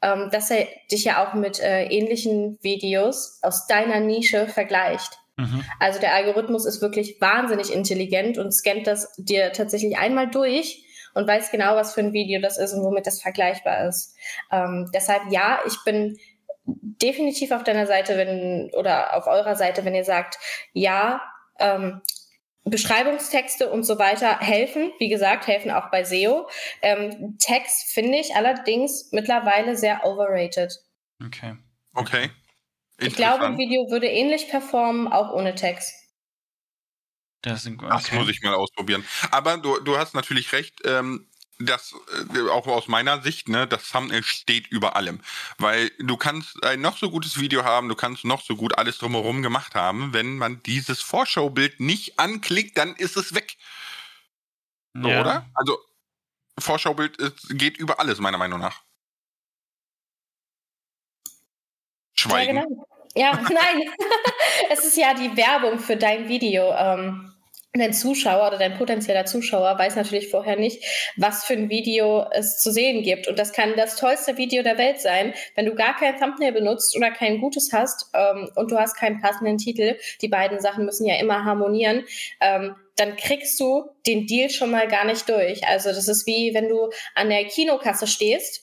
[0.00, 5.18] ähm, dass er dich ja auch mit äh, ähnlichen Videos aus deiner Nische vergleicht.
[5.36, 5.64] Mhm.
[5.80, 10.83] Also der Algorithmus ist wirklich wahnsinnig intelligent und scannt das dir tatsächlich einmal durch
[11.14, 14.14] und weiß genau, was für ein Video das ist und womit das vergleichbar ist.
[14.50, 16.18] Ähm, deshalb ja, ich bin
[16.66, 20.38] definitiv auf deiner Seite, wenn oder auf eurer Seite, wenn ihr sagt,
[20.72, 21.20] ja,
[21.58, 22.00] ähm,
[22.66, 26.48] Beschreibungstexte und so weiter helfen, wie gesagt, helfen auch bei SEO.
[26.80, 30.72] Ähm, Text finde ich allerdings mittlerweile sehr overrated.
[31.24, 31.56] Okay.
[31.94, 32.30] Okay.
[32.98, 36.03] Ich glaube, ein Video würde ähnlich performen, auch ohne Text.
[37.44, 37.86] Das, okay.
[37.88, 39.04] das, muss ich mal ausprobieren.
[39.30, 41.26] Aber du, du hast natürlich recht, ähm,
[41.58, 41.94] das
[42.34, 45.20] äh, auch aus meiner Sicht, ne, das Thumbnail steht über allem.
[45.58, 48.96] Weil du kannst ein noch so gutes Video haben, du kannst noch so gut alles
[48.96, 50.14] drumherum gemacht haben.
[50.14, 53.58] Wenn man dieses Vorschaubild nicht anklickt, dann ist es weg.
[54.96, 55.20] Ja.
[55.20, 55.50] Oder?
[55.52, 55.78] Also,
[56.58, 58.82] Vorschaubild ist, geht über alles, meiner Meinung nach.
[62.14, 62.56] Schweigen.
[62.56, 62.86] Ja, genau.
[63.14, 63.90] ja nein.
[64.70, 66.72] es ist ja die Werbung für dein Video.
[66.72, 67.33] Ähm
[67.76, 70.84] dein Zuschauer oder dein potenzieller Zuschauer weiß natürlich vorher nicht,
[71.16, 73.26] was für ein Video es zu sehen gibt.
[73.26, 75.34] Und das kann das tollste Video der Welt sein.
[75.56, 79.20] Wenn du gar kein Thumbnail benutzt oder kein gutes hast ähm, und du hast keinen
[79.20, 82.04] passenden Titel, die beiden Sachen müssen ja immer harmonieren,
[82.40, 85.66] ähm, dann kriegst du den Deal schon mal gar nicht durch.
[85.66, 88.62] Also das ist wie wenn du an der Kinokasse stehst,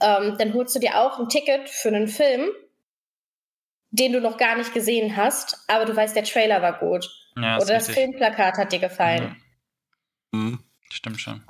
[0.00, 2.50] ähm, dann holst du dir auch ein Ticket für einen Film,
[3.90, 7.08] den du noch gar nicht gesehen hast, aber du weißt, der Trailer war gut.
[7.40, 8.04] Ja, Oder das richtig.
[8.04, 9.36] Filmplakat hat dir gefallen.
[10.32, 10.38] Ja.
[10.38, 10.58] Mhm.
[10.90, 11.42] Stimmt schon.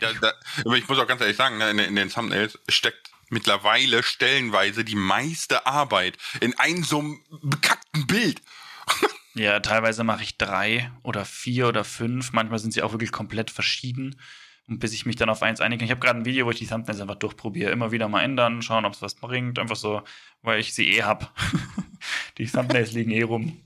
[0.00, 0.32] Ja, da,
[0.64, 4.84] aber ich muss auch ganz ehrlich sagen, ne, in, in, den Thumbnails steckt mittlerweile stellenweise
[4.84, 7.02] die meiste Arbeit in einem so
[7.42, 8.42] bekackten Bild.
[9.34, 12.32] Ja, teilweise mache ich drei oder vier oder fünf.
[12.32, 14.20] Manchmal sind sie auch wirklich komplett verschieden.
[14.68, 15.86] Und bis ich mich dann auf eins einige.
[15.86, 17.70] Ich habe gerade ein Video, wo ich die Thumbnails einfach durchprobiere.
[17.70, 19.58] Immer wieder mal ändern, schauen, ob es was bringt.
[19.58, 20.02] Einfach so,
[20.42, 21.28] weil ich sie eh habe.
[22.38, 23.58] die Thumbnails liegen eh rum.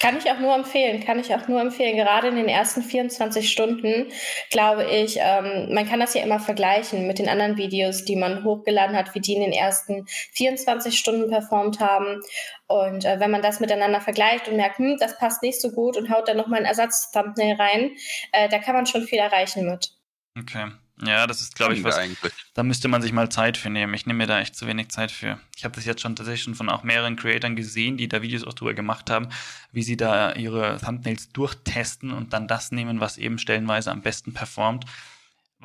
[0.00, 1.96] Kann ich auch nur empfehlen, kann ich auch nur empfehlen.
[1.96, 4.12] Gerade in den ersten 24 Stunden,
[4.50, 8.44] glaube ich, ähm, man kann das ja immer vergleichen mit den anderen Videos, die man
[8.44, 12.20] hochgeladen hat, wie die in den ersten 24 Stunden performt haben.
[12.66, 15.96] Und äh, wenn man das miteinander vergleicht und merkt, hm, das passt nicht so gut
[15.96, 17.96] und haut dann nochmal ein Ersatz-Thumbnail rein,
[18.32, 19.92] äh, da kann man schon viel erreichen mit.
[20.38, 20.72] Okay.
[21.04, 21.96] Ja, das ist, glaube ich, was.
[21.96, 22.32] Eigentlich.
[22.54, 23.92] Da müsste man sich mal Zeit für nehmen.
[23.92, 25.38] Ich nehme mir da echt zu wenig Zeit für.
[25.54, 28.44] Ich habe das jetzt schon tatsächlich schon von auch mehreren Creatoren gesehen, die da Videos
[28.44, 29.28] auch drüber gemacht haben,
[29.72, 34.32] wie sie da ihre Thumbnails durchtesten und dann das nehmen, was eben stellenweise am besten
[34.32, 34.86] performt.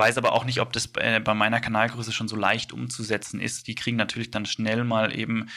[0.02, 3.68] Weiß aber auch nicht, ob das bei, bei meiner Kanalgröße schon so leicht umzusetzen ist.
[3.68, 5.48] Die kriegen natürlich dann schnell mal eben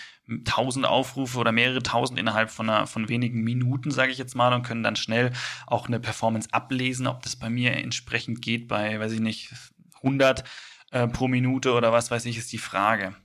[0.45, 4.53] tausend Aufrufe oder mehrere tausend innerhalb von, einer, von wenigen Minuten, sage ich jetzt mal,
[4.53, 5.33] und können dann schnell
[5.67, 7.07] auch eine Performance ablesen.
[7.07, 9.51] Ob das bei mir entsprechend geht, bei, weiß ich nicht,
[10.03, 10.45] 100
[10.91, 13.17] äh, pro Minute oder was weiß ich, ist die Frage.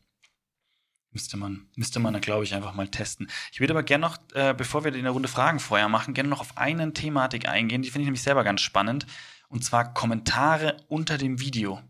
[1.12, 3.30] Müsste man, müsste man, glaube ich, einfach mal testen.
[3.52, 6.40] Ich würde aber gerne noch, äh, bevor wir eine Runde Fragen vorher machen, gerne noch
[6.40, 7.82] auf eine Thematik eingehen.
[7.82, 9.06] Die finde ich nämlich selber ganz spannend.
[9.50, 11.82] Und zwar Kommentare unter dem Video.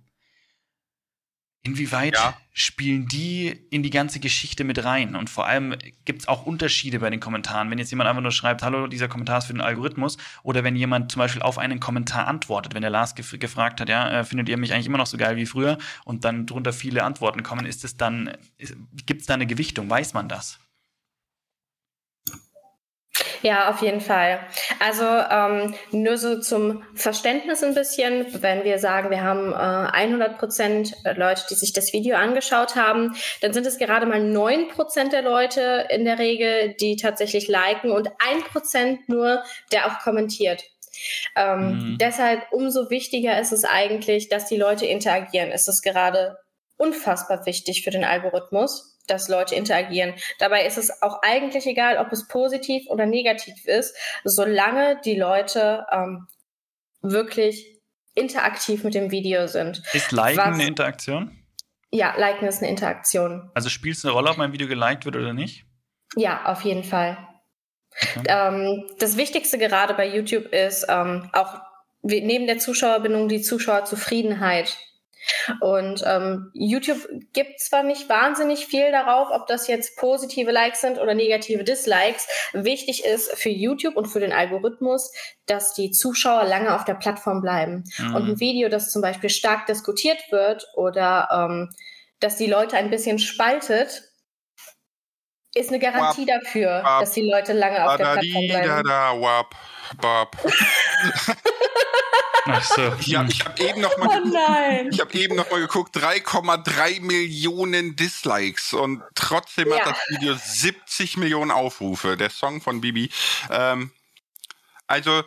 [1.62, 2.38] Inwieweit ja.
[2.54, 5.14] spielen die in die ganze Geschichte mit rein?
[5.18, 7.70] Und vor allem gibt es auch Unterschiede bei den Kommentaren.
[7.70, 10.78] Wenn jetzt jemand einfach nur schreibt, hallo, dieser Kommentar ist für den Algorithmus, oder wenn
[10.78, 14.24] jemand zum Beispiel auf einen Kommentar antwortet, wenn der Lars gef gefragt hat, ja, äh,
[14.24, 17.44] findet ihr mich eigentlich immer noch so geil wie früher und dann drunter viele Antworten
[17.44, 18.38] kommen, ist es dann,
[19.06, 19.90] gibt es da eine Gewichtung?
[19.90, 20.60] Weiß man das?
[23.42, 24.40] Ja, auf jeden Fall.
[24.80, 30.38] Also ähm, nur so zum Verständnis ein bisschen, wenn wir sagen, wir haben äh, 100
[30.38, 35.14] Prozent Leute, die sich das Video angeschaut haben, dann sind es gerade mal 9 Prozent
[35.14, 40.64] der Leute in der Regel, die tatsächlich liken und 1 Prozent nur, der auch kommentiert.
[41.36, 41.98] Ähm, mhm.
[41.98, 45.52] Deshalb umso wichtiger ist es eigentlich, dass die Leute interagieren.
[45.52, 46.38] Es ist gerade
[46.78, 50.14] unfassbar wichtig für den Algorithmus dass Leute interagieren.
[50.38, 55.86] Dabei ist es auch eigentlich egal, ob es positiv oder negativ ist, solange die Leute
[55.92, 56.28] ähm,
[57.02, 57.80] wirklich
[58.16, 59.82] interaktiv mit dem Video sind.
[59.94, 61.44] Ist Liken Was, eine Interaktion?
[61.92, 63.50] Ja, Liken ist eine Interaktion.
[63.54, 65.66] Also spielt es eine Rolle, ob mein Video geliked wird oder nicht?
[66.16, 67.18] Ja, auf jeden Fall.
[68.16, 68.28] Okay.
[68.28, 71.60] Ähm, das Wichtigste gerade bei YouTube ist ähm, auch
[72.02, 74.78] neben der Zuschauerbindung die Zuschauerzufriedenheit.
[75.62, 81.00] Und ähm, YouTube gibt zwar nicht wahnsinnig viel darauf, ob das jetzt positive Likes sind
[81.00, 82.28] oder negative Dislikes.
[82.54, 85.12] Wichtig ist für YouTube und für den Algorithmus,
[85.46, 87.84] dass die Zuschauer lange auf der Plattform bleiben.
[87.98, 88.16] Mhm.
[88.16, 91.70] Und ein Video, das zum Beispiel stark diskutiert wird oder ähm,
[92.20, 94.04] dass die Leute ein bisschen spaltet,
[95.56, 98.88] ist eine Garantie wap, dafür, wap, dass die Leute lange auf der Plattform bleiben.
[100.02, 100.38] Wap,
[102.46, 102.94] Ach so.
[103.02, 107.02] Ja, ich habe eben noch mal oh geguckt, ich habe eben noch mal geguckt, 3,3
[107.02, 109.80] Millionen Dislikes und trotzdem ja.
[109.80, 112.18] hat das Video 70 Millionen Aufrufe.
[112.18, 113.10] Der Song von Bibi.
[113.50, 113.92] Ähm,
[114.88, 115.24] also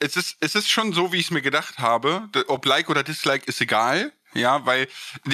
[0.00, 2.28] es ist es ist schon so, wie ich es mir gedacht habe.
[2.48, 4.88] Ob Like oder Dislike ist egal, ja, weil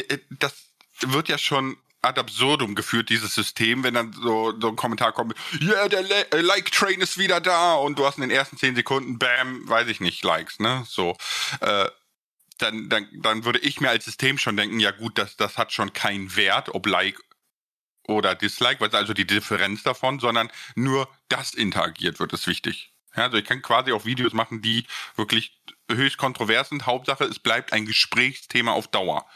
[0.09, 0.55] äh, das
[1.01, 5.35] wird ja schon ad absurdum geführt, dieses System, wenn dann so, so ein Kommentar kommt,
[5.61, 8.57] ja, yeah, der Le äh, Like-Train ist wieder da und du hast in den ersten
[8.57, 10.85] zehn Sekunden, bam, weiß ich nicht, Likes, ne?
[10.89, 11.17] So.
[11.61, 11.89] Äh,
[12.59, 15.73] dann, dann, dann würde ich mir als System schon denken, ja gut, das, das hat
[15.73, 17.19] schon keinen Wert, ob Like
[18.07, 22.93] oder Dislike, was ist also die Differenz davon, sondern nur das interagiert wird, ist wichtig.
[23.17, 24.87] Ja, also ich kann quasi auch Videos machen, die
[25.17, 25.59] wirklich
[25.91, 26.87] höchst kontrovers sind.
[26.87, 29.27] Hauptsache, es bleibt ein Gesprächsthema auf Dauer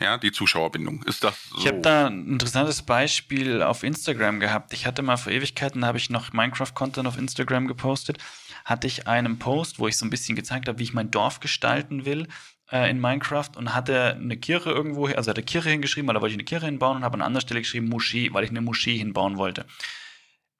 [0.00, 1.02] ja, die Zuschauerbindung.
[1.04, 1.58] Ist das so?
[1.58, 4.72] Ich habe da ein interessantes Beispiel auf Instagram gehabt.
[4.72, 8.18] Ich hatte mal vor Ewigkeiten, da habe ich noch Minecraft-Content auf Instagram gepostet,
[8.64, 11.40] hatte ich einen Post, wo ich so ein bisschen gezeigt habe, wie ich mein Dorf
[11.40, 12.28] gestalten will
[12.70, 16.32] äh, in Minecraft und hatte eine Kirche irgendwo, also hatte Kirche hingeschrieben, weil da wollte
[16.32, 18.96] ich eine Kirche hinbauen und habe an anderer Stelle geschrieben Moschee, weil ich eine Moschee
[18.96, 19.66] hinbauen wollte.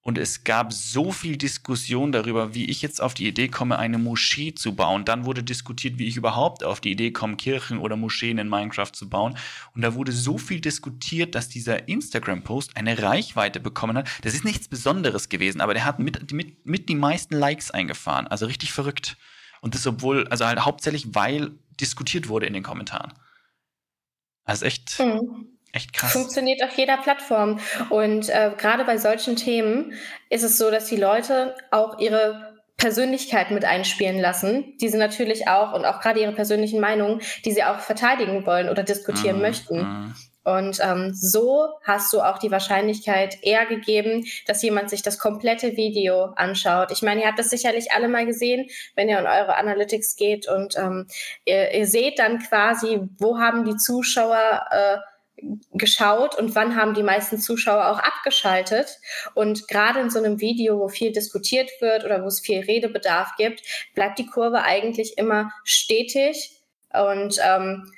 [0.09, 3.99] Und es gab so viel Diskussion darüber, wie ich jetzt auf die Idee komme, eine
[3.99, 5.05] Moschee zu bauen.
[5.05, 8.91] Dann wurde diskutiert, wie ich überhaupt auf die Idee komme, Kirchen oder Moscheen in Minecraft
[8.91, 9.37] zu bauen.
[9.75, 14.09] Und da wurde so viel diskutiert, dass dieser Instagram-Post eine Reichweite bekommen hat.
[14.23, 18.27] Das ist nichts Besonderes gewesen, aber der hat mit, mit, mit die meisten Likes eingefahren.
[18.29, 19.19] Also richtig verrückt.
[19.61, 23.13] Und das obwohl, also halt hauptsächlich, weil diskutiert wurde in den Kommentaren.
[24.45, 25.01] Also echt.
[25.01, 25.58] Mhm.
[25.79, 26.13] Echt krass.
[26.13, 27.61] Funktioniert auf jeder Plattform.
[27.89, 29.93] Und äh, gerade bei solchen Themen
[30.29, 35.47] ist es so, dass die Leute auch ihre Persönlichkeit mit einspielen lassen, die sie natürlich
[35.47, 39.43] auch und auch gerade ihre persönlichen Meinungen, die sie auch verteidigen wollen oder diskutieren mhm.
[39.43, 39.79] möchten.
[39.79, 40.15] Mhm.
[40.43, 45.77] Und ähm, so hast du auch die Wahrscheinlichkeit eher gegeben, dass jemand sich das komplette
[45.77, 46.91] Video anschaut.
[46.91, 50.49] Ich meine, ihr habt das sicherlich alle mal gesehen, wenn ihr in eure Analytics geht
[50.49, 51.07] und ähm,
[51.45, 54.97] ihr, ihr seht dann quasi, wo haben die Zuschauer äh,
[55.73, 58.99] geschaut und wann haben die meisten Zuschauer auch abgeschaltet.
[59.35, 63.33] Und gerade in so einem Video, wo viel diskutiert wird oder wo es viel Redebedarf
[63.37, 63.63] gibt,
[63.95, 66.63] bleibt die Kurve eigentlich immer stetig.
[66.93, 67.93] Und ähm,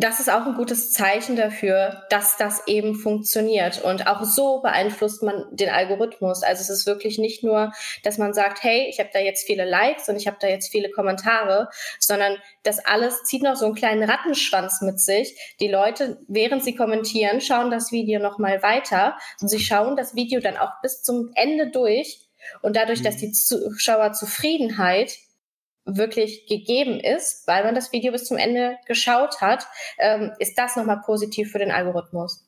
[0.00, 3.82] das ist auch ein gutes Zeichen dafür, dass das eben funktioniert.
[3.82, 6.44] Und auch so beeinflusst man den Algorithmus.
[6.44, 7.72] Also es ist wirklich nicht nur,
[8.04, 10.70] dass man sagt, hey, ich habe da jetzt viele Likes und ich habe da jetzt
[10.70, 15.36] viele Kommentare, sondern das alles zieht noch so einen kleinen Rattenschwanz mit sich.
[15.58, 20.40] Die Leute, während sie kommentieren, schauen das Video nochmal weiter und sie schauen das Video
[20.40, 22.20] dann auch bis zum Ende durch.
[22.62, 23.20] Und dadurch, dass mhm.
[23.20, 25.18] die Zuschauerzufriedenheit
[25.88, 29.66] wirklich gegeben ist, weil man das Video bis zum Ende geschaut hat,
[29.98, 32.44] ähm, ist das nochmal positiv für den Algorithmus.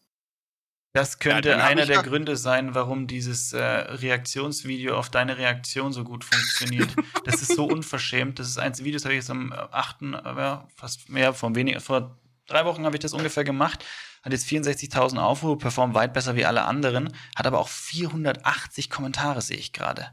[0.92, 6.02] Das könnte ja, einer der Gründe sein, warum dieses äh, Reaktionsvideo auf deine Reaktion so
[6.02, 6.88] gut funktioniert.
[7.24, 8.40] das ist so unverschämt.
[8.40, 11.80] Das ist eins Video, das habe ich jetzt am 8., äh, fast mehr, vor, wenig,
[11.80, 13.84] vor drei Wochen habe ich das ungefähr gemacht.
[14.22, 19.40] Hat jetzt 64.000 Aufrufe, performt weit besser wie alle anderen, hat aber auch 480 Kommentare,
[19.42, 20.10] sehe ich gerade.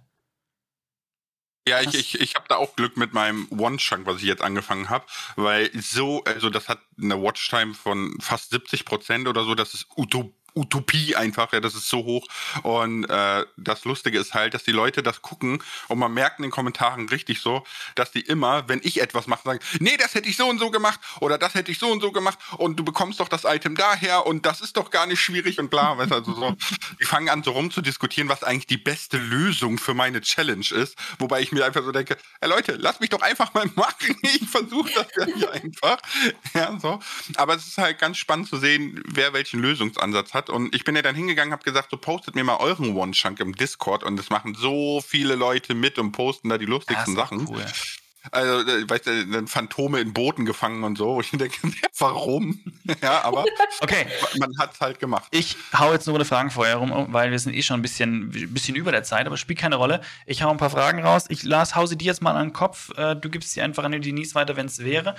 [1.67, 4.89] Ja, ich, ich, ich habe da auch Glück mit meinem One-Chunk, was ich jetzt angefangen
[4.89, 9.73] habe, weil so, also das hat eine Watchtime von fast 70 Prozent oder so, das
[9.73, 12.27] ist Utopie Utopie einfach, ja, das ist so hoch.
[12.63, 16.43] Und äh, das Lustige ist halt, dass die Leute das gucken und man merkt in
[16.43, 17.63] den Kommentaren richtig so,
[17.95, 20.71] dass die immer, wenn ich etwas mache, sagen, nee, das hätte ich so und so
[20.71, 23.75] gemacht oder das hätte ich so und so gemacht und du bekommst doch das Item
[23.75, 25.97] daher und das ist doch gar nicht schwierig und bla.
[25.97, 26.55] Weißt, also so,
[26.99, 31.41] die fangen an so rumzudiskutieren, was eigentlich die beste Lösung für meine Challenge ist, wobei
[31.41, 34.91] ich mir einfach so denke, hey Leute, lass mich doch einfach mal machen, ich versuche
[34.93, 35.97] das ja hier einfach.
[36.53, 36.99] Ja, so.
[37.35, 40.95] Aber es ist halt ganz spannend zu sehen, wer welchen Lösungsansatz hat und ich bin
[40.95, 44.29] ja dann hingegangen, habe gesagt, so postet mir mal euren One-Chunk im Discord und es
[44.29, 47.47] machen so viele Leute mit und posten da die lustigsten Sachen.
[47.47, 47.65] Cool.
[48.31, 51.57] Also, äh, weißt du, dann Phantome in Booten gefangen und so, wo ich denke,
[51.97, 52.59] warum?
[53.01, 53.45] ja, aber
[53.81, 54.07] okay.
[54.37, 55.27] man hat es halt gemacht.
[55.31, 58.29] Ich hau jetzt nur eine Fragen vorher rum, weil wir sind eh schon ein bisschen,
[58.53, 60.01] bisschen über der Zeit, aber spielt keine Rolle.
[60.25, 61.25] Ich hau ein paar Fragen raus.
[61.29, 62.91] Ich las, hau sie dir jetzt mal an den Kopf.
[62.97, 65.15] Äh, du gibst sie einfach an die Denise weiter, wenn es wäre.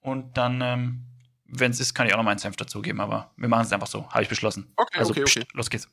[0.00, 1.04] Und dann ähm,
[1.52, 3.86] wenn es ist, kann ich auch noch meinen Senf dazugeben, aber wir machen es einfach
[3.86, 4.08] so.
[4.10, 4.72] Habe ich beschlossen.
[4.76, 5.40] Okay, also, okay, okay.
[5.42, 5.88] Pst, los geht's.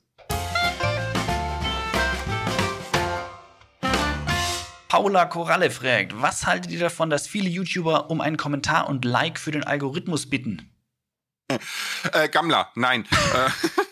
[4.87, 9.37] Paula Koralle fragt, was haltet ihr davon, dass viele YouTuber um einen Kommentar und Like
[9.37, 10.71] für den Algorithmus bitten?
[12.13, 13.05] Äh, Gammler, nein.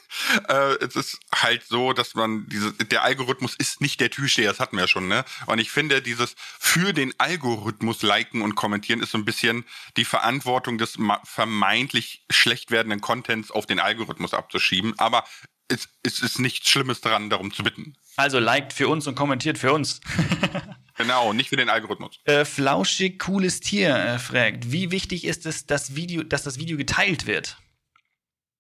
[0.48, 4.60] Äh, es ist halt so, dass man diese, der Algorithmus ist nicht der Türsteher, das
[4.60, 5.26] hatten wir ja schon, ne?
[5.46, 10.06] Und ich finde, dieses für den Algorithmus liken und kommentieren ist so ein bisschen die
[10.06, 14.98] Verantwortung des vermeintlich schlecht werdenden Contents auf den Algorithmus abzuschieben.
[14.98, 15.24] Aber
[15.68, 17.96] es, es ist nichts Schlimmes daran, darum zu bitten.
[18.16, 20.02] Also liked für uns und kommentiert für uns.
[20.98, 22.20] Genau, nicht für den Algorithmus.
[22.26, 26.76] Äh, flauschig, cooles Tier äh, fragt, wie wichtig ist es, dass, Video, dass das Video
[26.76, 27.58] geteilt wird?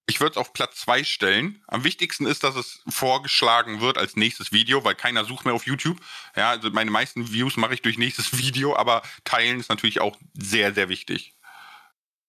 [0.09, 1.61] Ich würde es auf Platz zwei stellen.
[1.67, 5.67] Am wichtigsten ist, dass es vorgeschlagen wird als nächstes Video, weil keiner sucht mehr auf
[5.67, 5.99] YouTube.
[6.35, 10.17] Ja, also meine meisten Views mache ich durch nächstes Video, aber teilen ist natürlich auch
[10.33, 11.33] sehr, sehr wichtig.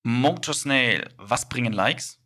[0.03, 2.19] Motorsnail, was bringen Likes?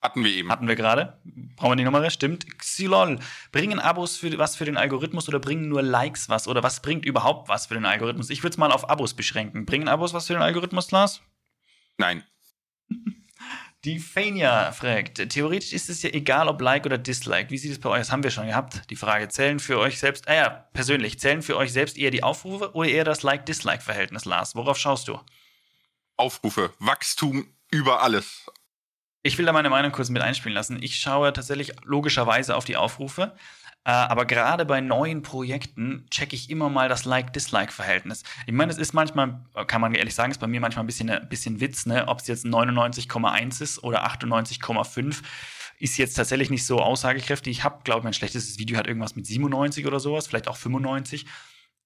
[0.00, 0.50] Hatten wir eben.
[0.50, 1.20] Hatten wir gerade.
[1.56, 2.08] Brauchen wir die Nummer?
[2.08, 2.46] Stimmt.
[2.58, 3.18] Xylol.
[3.50, 6.46] Bringen Abos für, was für den Algorithmus oder bringen nur Likes was?
[6.46, 8.30] Oder was bringt überhaupt was für den Algorithmus?
[8.30, 9.66] Ich würde es mal auf Abos beschränken.
[9.66, 11.20] Bringen Abos was für den Algorithmus, Lars?
[11.98, 12.24] Nein.
[13.84, 17.48] Die Fania fragt, theoretisch ist es ja egal, ob Like oder Dislike.
[17.48, 18.06] Wie sieht es bei euch aus?
[18.08, 18.82] Das haben wir schon gehabt.
[18.90, 22.22] Die Frage, zählen für euch selbst, ah ja, persönlich, zählen für euch selbst eher die
[22.22, 24.54] Aufrufe oder eher das Like-Dislike-Verhältnis, Lars?
[24.54, 25.18] Worauf schaust du?
[26.18, 28.44] Aufrufe, Wachstum über alles.
[29.22, 30.82] Ich will da meine Meinung kurz mit einspielen lassen.
[30.82, 33.34] Ich schaue tatsächlich logischerweise auf die Aufrufe.
[33.84, 38.24] Äh, aber gerade bei neuen Projekten checke ich immer mal das Like-Dislike-Verhältnis.
[38.46, 41.08] Ich meine, es ist manchmal, kann man ehrlich sagen, ist bei mir manchmal ein bisschen,
[41.08, 42.06] ein bisschen Witz, ne?
[42.06, 45.22] ob es jetzt 99,1 ist oder 98,5
[45.80, 47.58] ist jetzt tatsächlich nicht so aussagekräftig.
[47.58, 50.56] Ich habe, glaube ich, mein schlechtestes Video hat irgendwas mit 97 oder sowas, vielleicht auch
[50.56, 51.24] 95.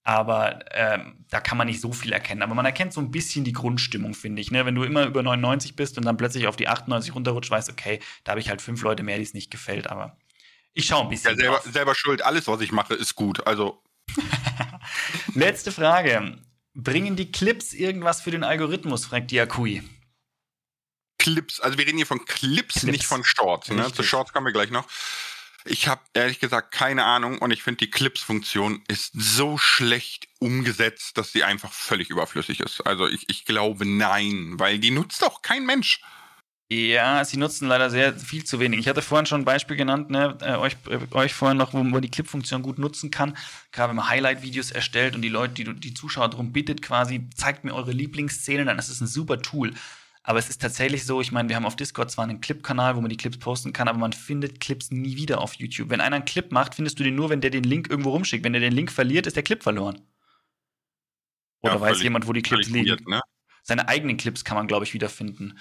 [0.02, 2.42] Aber ähm, da kann man nicht so viel erkennen.
[2.42, 4.50] Aber man erkennt so ein bisschen die Grundstimmung, finde ich.
[4.50, 4.66] Ne?
[4.66, 8.00] Wenn du immer über 99 bist und dann plötzlich auf die 98 runterrutscht, weißt, okay,
[8.24, 9.88] da habe ich halt fünf Leute mehr, die es nicht gefällt.
[9.88, 10.18] Aber
[10.74, 11.30] ich schaue ein bisschen.
[11.30, 12.22] Ja, selber, selber schuld.
[12.22, 13.46] Alles, was ich mache, ist gut.
[13.46, 13.82] Also.
[15.34, 16.38] Letzte Frage.
[16.74, 19.82] Bringen die Clips irgendwas für den Algorithmus, fragt Diakui.
[21.18, 22.82] Clips, also wir reden hier von Clips, Clips.
[22.84, 23.70] nicht von Shorts.
[23.70, 23.90] Ne?
[23.92, 24.86] Zu Shorts kommen wir gleich noch.
[25.64, 31.16] Ich habe ehrlich gesagt keine Ahnung und ich finde die Clips-Funktion ist so schlecht umgesetzt,
[31.16, 32.82] dass sie einfach völlig überflüssig ist.
[32.82, 36.02] Also ich, ich glaube nein, weil die nutzt doch kein Mensch.
[36.70, 38.80] Ja, sie nutzen leider sehr viel zu wenig.
[38.80, 41.82] Ich hatte vorhin schon ein Beispiel genannt, ne, äh, euch, äh, euch vorhin noch, wo
[41.82, 43.36] man die Clip-Funktion gut nutzen kann.
[43.70, 47.64] Gerade wenn man Highlight-Videos erstellt und die Leute, die, die Zuschauer darum bittet, quasi, zeigt
[47.64, 49.74] mir eure Lieblingsszenen, dann ist es ein super Tool.
[50.26, 53.02] Aber es ist tatsächlich so, ich meine, wir haben auf Discord zwar einen Clip-Kanal, wo
[53.02, 55.90] man die Clips posten kann, aber man findet Clips nie wieder auf YouTube.
[55.90, 58.42] Wenn einer einen Clip macht, findest du den nur, wenn der den Link irgendwo rumschickt.
[58.42, 60.00] Wenn der den Link verliert, ist der Clip verloren.
[61.60, 62.96] Oder ja, weiß jemand, wo die Clips liegen?
[63.06, 63.20] Ne?
[63.62, 65.58] Seine eigenen Clips kann man, glaube ich, wiederfinden.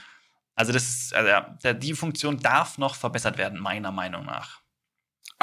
[0.56, 4.64] Also, das ist, also, die Funktion darf noch verbessert werden, meiner Meinung nach.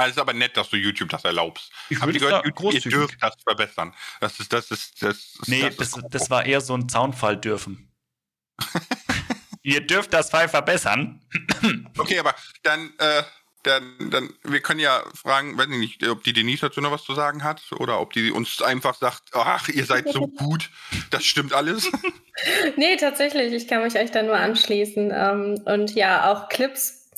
[0.01, 1.71] Also ist aber nett, dass du YouTube das erlaubst.
[1.91, 3.95] Ich würde gehört, YouTube, ihr dürft das verbessern.
[4.21, 7.37] Das ist, das ist, das ist, Nee, das, das, das war eher so ein Zaunfall
[7.37, 7.93] dürfen.
[9.63, 11.21] ihr dürft das Fall verbessern.
[11.99, 13.23] okay, aber dann, äh,
[13.63, 17.05] dann, dann, wir können ja fragen, weiß ich nicht, ob die Denise dazu noch was
[17.05, 20.71] zu sagen hat oder ob die uns einfach sagt, ach, ihr seid so gut,
[21.11, 21.91] das stimmt alles.
[22.77, 25.13] nee, tatsächlich, ich kann mich euch da nur anschließen.
[25.15, 27.11] Ähm, und ja, auch Clips,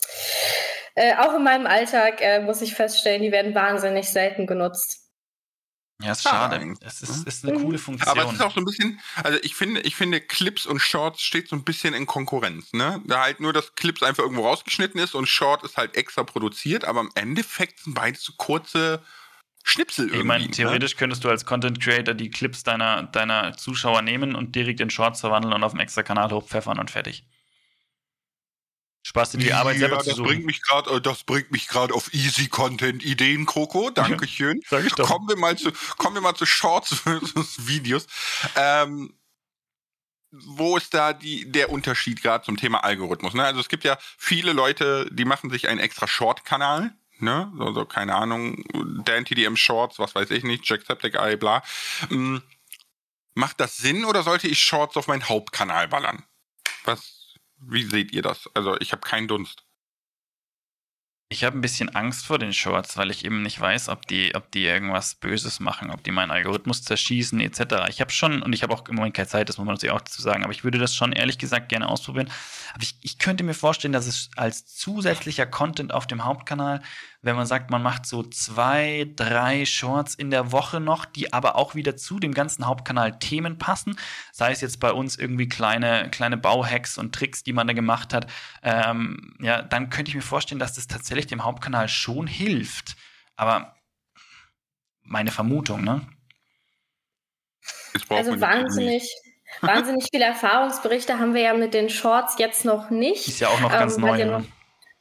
[0.95, 5.02] äh, auch in meinem Alltag äh, muss ich feststellen, die werden wahnsinnig selten genutzt.
[6.01, 6.65] Ja, ist schade.
[6.65, 8.11] Ja, es ist, ist, eine coole Funktion.
[8.11, 11.23] Aber es ist auch so ein bisschen, also ich finde, ich finde, Clips und Shorts
[11.23, 13.01] steht so ein bisschen in Konkurrenz, ne?
[13.07, 16.85] Da halt nur, dass Clips einfach irgendwo rausgeschnitten ist und Short ist halt extra produziert,
[16.85, 19.03] aber im Endeffekt sind beide so kurze
[19.63, 20.19] Schnipsel irgendwie.
[20.21, 20.51] Ich meine, ne?
[20.51, 20.99] theoretisch ne?
[20.99, 25.21] könntest du als Content Creator die Clips deiner, deiner Zuschauer nehmen und direkt in Shorts
[25.21, 27.25] verwandeln und auf dem extra Kanal hochpfeffern und fertig.
[29.13, 30.25] Sparst du die Arbeit selber ja, zu suchen.
[30.25, 33.91] Bringt mich grad, äh, das bringt mich gerade auf Easy Content Ideen, Coco.
[33.95, 34.63] Dankeschön.
[34.67, 35.07] Sag ich doch.
[35.07, 38.07] Kommen wir mal zu, kommen wir mal zu Shorts versus Videos.
[38.57, 39.13] Ähm,
[40.31, 43.35] wo ist da die, der Unterschied gerade zum Thema Algorithmus?
[43.35, 43.45] Ne?
[43.45, 46.95] Also es gibt ja viele Leute, die machen sich einen extra Short-Kanal.
[47.19, 47.53] Ne?
[47.59, 48.65] So, so, keine Ahnung,
[49.05, 51.63] Dan TDM Shorts, was weiß ich nicht, Jacksepticeye, bla.
[52.11, 52.41] Ähm,
[53.35, 56.25] macht das Sinn oder sollte ich Shorts auf meinen Hauptkanal ballern?
[56.87, 57.12] Was
[57.67, 58.49] wie seht ihr das?
[58.55, 59.65] Also ich habe keinen Dunst.
[61.33, 64.35] Ich habe ein bisschen Angst vor den Shorts, weil ich eben nicht weiß, ob die,
[64.35, 67.89] ob die irgendwas Böses machen, ob die meinen Algorithmus zerschießen, etc.
[67.89, 69.95] Ich habe schon, und ich habe auch im Moment keine Zeit, das muss man natürlich
[69.95, 72.31] auch dazu sagen, aber ich würde das schon ehrlich gesagt gerne ausprobieren.
[72.75, 76.83] Aber ich, ich könnte mir vorstellen, dass es als zusätzlicher Content auf dem Hauptkanal
[77.23, 81.55] wenn man sagt, man macht so zwei, drei Shorts in der Woche noch, die aber
[81.55, 83.97] auch wieder zu dem ganzen Hauptkanal Themen passen.
[84.33, 88.13] Sei es jetzt bei uns irgendwie kleine, kleine Bauhacks und Tricks, die man da gemacht
[88.13, 88.27] hat.
[88.65, 92.97] Ähm, ja, dann könnte ich mir vorstellen, dass das tatsächlich dem Hauptkanal schon hilft.
[93.37, 93.77] Aber
[95.05, 96.01] meine Vermutung, ne?
[98.09, 99.09] Also wahnsinnig,
[99.61, 103.29] wahnsinnig viele Erfahrungsberichte haben wir ja mit den Shorts jetzt noch nicht.
[103.29, 104.19] Ist ja auch noch ganz ähm, neu.
[104.19, 104.47] Ja ne?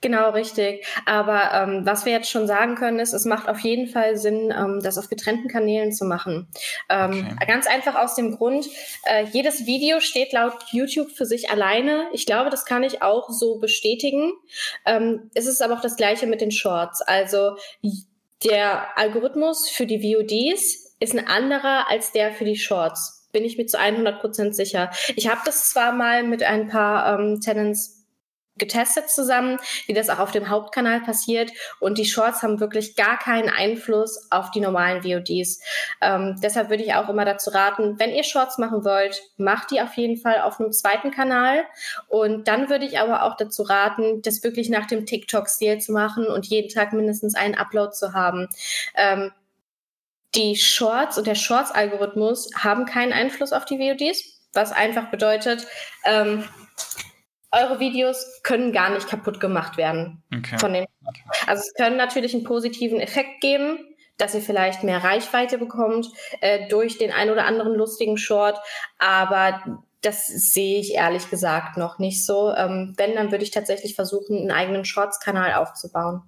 [0.02, 0.84] Genau, richtig.
[1.06, 4.52] Aber ähm, was wir jetzt schon sagen können, ist, es macht auf jeden Fall Sinn,
[4.52, 6.48] ähm, das auf getrennten Kanälen zu machen.
[6.90, 7.46] Ähm, okay.
[7.48, 8.66] Ganz einfach aus dem Grund,
[9.06, 12.08] äh, jedes Video steht laut YouTube für sich alleine.
[12.14, 14.34] Ich glaube, das kann ich auch so bestätigen.
[14.88, 17.02] Ähm, es ist aber auch das gleiche mit den Shorts.
[17.04, 17.58] Also
[18.44, 23.28] der Algorithmus für die VODs ist ein anderer als der für die Shorts.
[23.32, 24.90] Bin ich mir zu 100 Prozent sicher.
[25.16, 28.01] Ich habe das zwar mal mit ein paar ähm, Tenants
[28.58, 31.52] getestet zusammen, wie das auch auf dem Hauptkanal passiert.
[31.80, 35.62] Und die Shorts haben wirklich gar keinen Einfluss auf die normalen VODs.
[36.02, 39.82] Ähm, deshalb würde ich auch immer dazu raten, wenn ihr Shorts machen wollt, macht die
[39.82, 41.64] auf jeden Fall auf einem zweiten Kanal.
[42.08, 46.28] Und dann würde ich aber auch dazu raten, das wirklich nach dem TikTok-Stil zu machen
[46.28, 48.48] und jeden Tag mindestens einen Upload zu haben.
[48.96, 49.32] Ähm,
[50.36, 55.68] die Shorts und der Shorts-Algorithmus haben keinen Einfluss auf die VODs, was einfach bedeutet,
[56.06, 56.46] ähm,
[57.52, 60.24] eure Videos können gar nicht kaputt gemacht werden.
[60.36, 60.58] Okay.
[60.58, 60.86] Von den,
[61.48, 63.80] also es können natürlich einen positiven Effekt geben,
[64.18, 66.08] dass ihr vielleicht mehr Reichweite bekommt
[66.42, 68.60] äh, durch den ein oder anderen lustigen Short,
[69.00, 72.52] aber das sehe ich ehrlich gesagt noch nicht so.
[72.54, 76.24] Ähm, wenn, dann würde ich tatsächlich versuchen, einen eigenen Shorts-Kanal aufzubauen.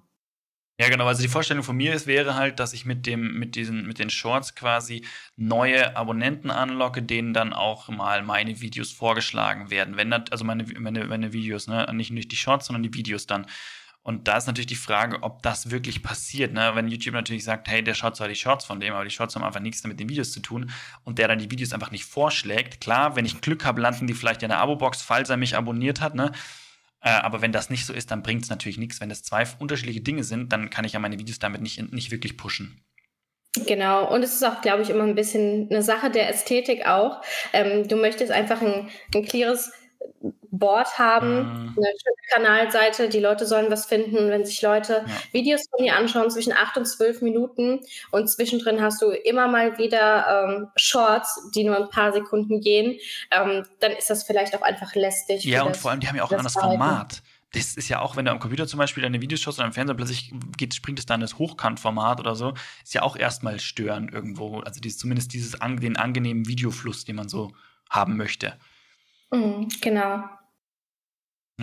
[0.80, 1.06] Ja, genau.
[1.06, 4.00] Also die Vorstellung von mir ist, wäre halt, dass ich mit dem, mit diesen, mit
[4.00, 5.06] den Shorts quasi
[5.36, 9.96] neue Abonnenten anlocke, denen dann auch mal meine Videos vorgeschlagen werden.
[9.96, 13.26] Wenn das, also meine, meine, meine Videos, ne, nicht, nicht die Shorts, sondern die Videos
[13.26, 13.46] dann.
[14.02, 16.52] Und da ist natürlich die Frage, ob das wirklich passiert.
[16.52, 16.72] Ne?
[16.74, 19.34] Wenn YouTube natürlich sagt, hey, der schaut zwar die Shorts von dem, aber die Shorts
[19.36, 20.70] haben einfach nichts mit den Videos zu tun
[21.04, 22.80] und der dann die Videos einfach nicht vorschlägt.
[22.80, 26.00] Klar, wenn ich Glück habe, landen die vielleicht in der Abo-Box, falls er mich abonniert
[26.02, 26.16] hat.
[26.16, 26.32] Ne?
[27.04, 29.00] Äh, aber wenn das nicht so ist, dann bringt es natürlich nichts.
[29.00, 32.10] Wenn das zwei unterschiedliche Dinge sind, dann kann ich ja meine Videos damit nicht, nicht
[32.10, 32.82] wirklich pushen.
[33.66, 37.22] Genau, und es ist auch, glaube ich, immer ein bisschen eine Sache der Ästhetik auch.
[37.52, 39.70] Ähm, du möchtest einfach ein, ein cleares
[40.50, 41.74] Board haben, mhm.
[41.76, 45.14] eine schöne Kanalseite, die Leute sollen was finden, wenn sich Leute ja.
[45.32, 47.80] Videos von dir anschauen zwischen acht und zwölf Minuten
[48.10, 52.98] und zwischendrin hast du immer mal wieder ähm, Shorts, die nur ein paar Sekunden gehen,
[53.30, 55.44] ähm, dann ist das vielleicht auch einfach lästig.
[55.44, 57.22] Ja, und das, vor allem, die haben ja auch ein anderes Format
[57.54, 59.72] das ist ja auch, wenn du am Computer zum Beispiel deine Videos schaust oder am
[59.72, 64.12] Fernseher plötzlich geht, springt es dann das Hochkantformat oder so, ist ja auch erstmal störend
[64.12, 64.58] irgendwo.
[64.60, 67.52] Also dieses, zumindest dieses den angenehmen Videofluss, den man so
[67.88, 68.58] haben möchte.
[69.34, 70.28] Mhm, genau.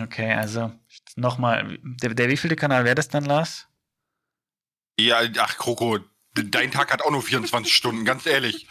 [0.00, 0.72] Okay, also
[1.16, 3.68] nochmal, der, der wievielte Kanal wäre das dann, Lars?
[4.98, 5.98] Ja, ach, Kroko,
[6.34, 8.68] dein Tag hat auch nur 24 Stunden, ganz ehrlich.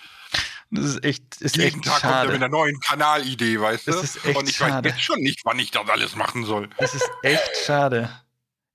[0.71, 2.13] Das ist echt, ist Jeden echt Tag schade.
[2.13, 3.91] kommt er mit einer neuen Kanalidee, weißt du?
[3.91, 4.87] Das ist echt Und ich schade.
[4.89, 6.69] weiß jetzt schon nicht, wann ich das alles machen soll.
[6.79, 8.09] Das ist echt schade.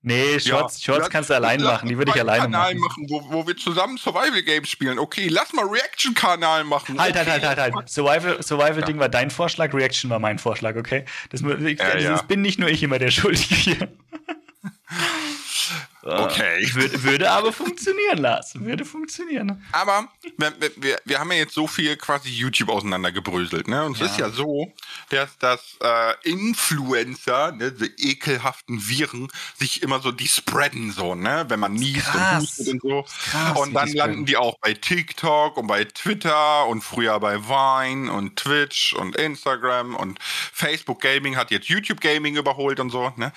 [0.07, 1.89] Nee, Shorts, Ja, Shorts kannst du allein machen.
[1.89, 2.81] Die würde ich alleine Kanal machen.
[2.81, 5.01] machen, wo, wo wir zusammen Survival Games spielen.
[5.01, 7.01] Okay, lass mal Reaction-Kanal machen.
[7.01, 7.29] Halt, okay.
[7.29, 7.89] halt, halt, halt, halt.
[7.89, 11.05] Survival, Survival Ding war dein Vorschlag, Reaction war mein Vorschlag, okay?
[11.31, 12.23] Das, ich, Ja, das ja.
[12.23, 13.89] bin nicht nur ich immer der Schuldige hier.
[16.03, 16.69] Okay.
[16.75, 18.53] Würde, würde aber funktionieren, Lars.
[18.55, 19.65] Würde funktionieren.
[19.73, 20.07] Aber
[20.39, 23.85] wir, wir, wir haben ja jetzt so viel quasi YouTube auseinandergebröselt, ne?
[23.85, 24.07] Und es Ja.
[24.07, 24.73] ist ja so,
[25.09, 31.45] dass, dass äh, Influencer, ne, diese ekelhaften Viren, sich immer so, die spreaden so, ne?
[31.49, 33.05] Wenn man niest und hustet und so.
[33.31, 38.13] Krass, und dann landen die auch bei TikTok und bei Twitter und früher bei Vine
[38.13, 43.33] und Twitch und Instagram und Facebook Gaming hat jetzt YouTube Gaming überholt und so, ne?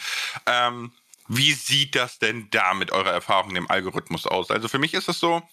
[0.46, 0.92] Ähm,
[1.30, 4.50] wie sieht das denn da mit eurer Erfahrung im Algorithmus aus?
[4.52, 5.48] Also für mich ist es so,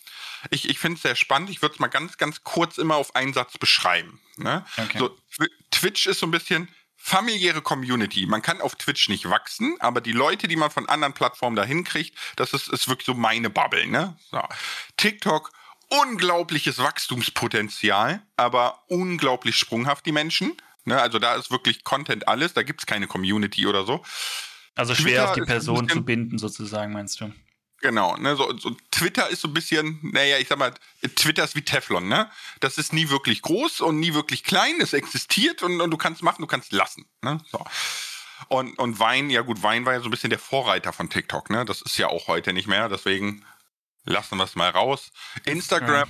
[0.50, 1.50] ich, ich finde es sehr spannend.
[1.50, 4.18] Ich würde es mal ganz, ganz kurz immer auf einen Satz beschreiben.
[4.38, 4.64] Ne?
[4.78, 4.98] Okay.
[4.98, 8.26] So, Twi- Twitch ist so ein bisschen familiäre Community.
[8.26, 11.84] Man kann auf Twitch nicht wachsen, aber die Leute, die man von anderen Plattformen dahin
[11.84, 13.86] kriegt, das ist, ist wirklich so meine Bubble.
[13.86, 14.18] Ne?
[14.30, 14.42] So.
[14.96, 15.52] TikTok,
[15.88, 20.56] unglaubliches Wachstumspotenzial, aber unglaublich sprunghaft die Menschen.
[20.84, 21.00] Ne?
[21.00, 24.02] Also da ist wirklich Content alles, da gibt es keine Community oder so.
[24.76, 27.32] Also schwer Twitter auf die Person bisschen- zu binden, sozusagen, meinst du?
[27.82, 30.72] Genau, ne, so, so Twitter ist so ein bisschen, naja, ich sag mal,
[31.14, 32.30] Twitter ist wie Teflon, ne?
[32.60, 36.22] Das ist nie wirklich groß und nie wirklich klein, es existiert und, und du kannst
[36.22, 37.38] machen, du kannst lassen, ne?
[37.50, 37.62] So.
[38.48, 41.50] Und, und Wein, ja gut, Wein war ja so ein bisschen der Vorreiter von TikTok,
[41.50, 41.64] ne?
[41.66, 43.44] Das ist ja auch heute nicht mehr, deswegen
[44.04, 45.10] lassen wir es mal raus.
[45.44, 46.08] Instagram,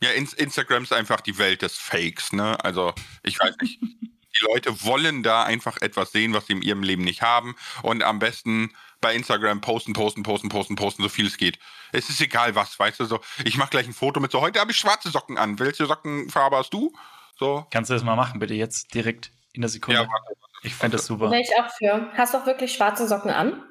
[0.00, 2.62] ja, In Instagram ist einfach die Welt des Fakes, ne?
[2.64, 3.80] Also, ich weiß nicht.
[4.40, 7.54] Die Leute wollen da einfach etwas sehen, was sie in ihrem Leben nicht haben.
[7.82, 11.58] Und am besten bei Instagram posten, posten, posten, posten, posten, so viel es geht.
[11.92, 13.20] Es ist egal was, weißt du, so.
[13.44, 15.58] Ich mache gleich ein Foto mit so, heute habe ich schwarze Socken an.
[15.58, 16.92] Welche Sockenfarbe hast du?
[17.38, 17.66] So.
[17.70, 20.00] Kannst du das mal machen, bitte, jetzt direkt in der Sekunde?
[20.00, 20.32] Ja, warte,
[20.62, 21.30] ich fände das super.
[21.30, 22.10] Wäre ich auch für.
[22.16, 23.62] Hast du auch wirklich schwarze Socken an?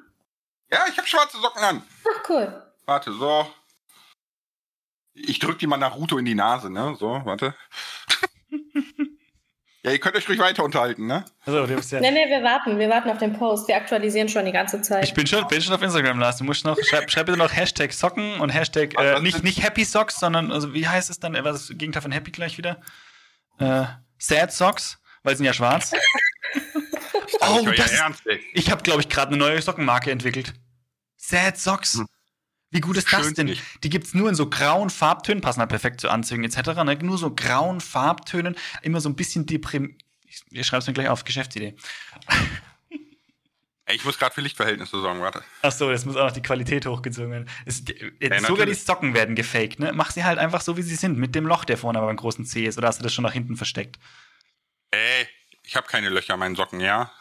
[0.70, 1.82] Ja, ich habe schwarze Socken an.
[2.04, 2.62] Ach, cool.
[2.86, 3.50] Warte, so.
[5.14, 6.96] Ich drück die mal Naruto in die Nase, ne?
[6.98, 7.54] So, warte.
[9.84, 11.24] ja, ihr könnt euch ruhig weiter unterhalten, ne?
[11.46, 12.78] Also, du bist ja Nee, nee, wir warten.
[12.78, 13.68] Wir warten auf den Post.
[13.68, 15.04] Wir aktualisieren schon die ganze Zeit.
[15.04, 16.38] Ich bin schon, bin schon auf Instagram, Lars.
[16.38, 19.84] Du musst noch, schreib, schreib bitte noch Hashtag Socken und Hashtag, äh, nicht, nicht Happy
[19.84, 22.80] Socks, sondern, also wie heißt es dann, was ist das Gegenteil von Happy gleich wieder?
[23.58, 23.84] Äh,
[24.18, 25.92] Sad Socks, weil sie sind ja schwarz.
[27.40, 28.40] Oh, Oh, ja das ist- ernst, ey.
[28.54, 30.54] Ich habe, glaube ich, gerade eine neue Sockenmarke entwickelt.
[31.16, 31.94] Sad Socks.
[31.98, 32.06] Hm.
[32.74, 33.46] Wie gut ist das Schön denn?
[33.46, 33.62] nicht.
[33.84, 36.74] Die gibt's nur in so grauen Farbtönen, passen halt perfekt zu Anzügen etc.
[36.84, 36.98] Ne?
[37.02, 39.96] Nur so grauen Farbtönen, immer so ein bisschen deprim...
[40.26, 41.76] Ich, ich schreibe es mir gleich auf, Geschäftsidee.
[43.86, 45.44] Ey, Ich muss gerade für Lichtverhältnisse sorgen, warte.
[45.62, 47.48] Ach so, jetzt muss auch noch die Qualität hochgezogen werden.
[47.64, 47.84] Es,
[48.20, 48.74] Ja, sogar die.
[48.74, 49.92] Socken werden gefaked, ne?
[49.92, 52.16] Mach sie halt einfach so, wie sie sind, mit dem Loch, der vorne aber beim
[52.16, 52.76] großen C ist.
[52.76, 54.00] Oder hast du das schon nach hinten versteckt?
[54.90, 55.28] Ey,
[55.62, 57.12] ich habe keine Löcher an meinen Socken, ja?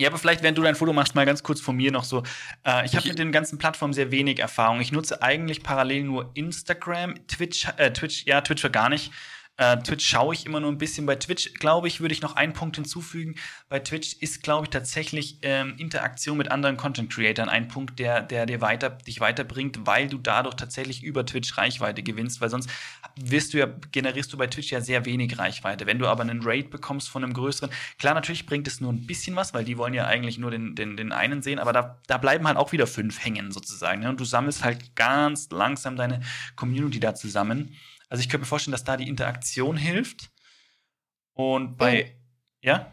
[0.00, 2.22] Ja, aber vielleicht, während du dein Foto machst, mal ganz kurz von mir noch so.
[2.64, 4.80] Äh, ich habe mit den ganzen Plattformen sehr wenig Erfahrung.
[4.80, 9.12] Ich nutze eigentlich parallel nur Instagram, Twitch, äh, Twitch, ja, Twitch für gar nicht.
[9.60, 11.04] Äh, Twitch schaue ich immer nur ein bisschen.
[11.04, 13.34] Bei Twitch, glaube ich, würde ich noch einen Punkt hinzufügen.
[13.68, 18.46] Bei Twitch ist, glaube ich, tatsächlich ähm, Interaktion mit anderen Content-Creatern ein Punkt, der, der
[18.46, 22.70] dir weiter, dich weiterbringt, weil du dadurch tatsächlich über Twitch Reichweite gewinnst, weil sonst
[23.20, 25.84] wirst du ja, generierst du bei Twitch ja sehr wenig Reichweite.
[25.84, 29.06] Wenn du aber einen Raid bekommst von einem größeren, klar, natürlich bringt es nur ein
[29.06, 31.98] bisschen was, weil die wollen ja eigentlich nur den, den, den einen sehen, aber da,
[32.06, 34.00] da bleiben halt auch wieder fünf hängen sozusagen.
[34.00, 34.08] Ne?
[34.08, 36.20] Und du sammelst halt ganz langsam deine
[36.56, 37.76] Community da zusammen.
[38.10, 40.30] Also ich könnte mir vorstellen, dass da die Interaktion hilft.
[41.32, 42.14] Und bei,
[42.60, 42.92] ja?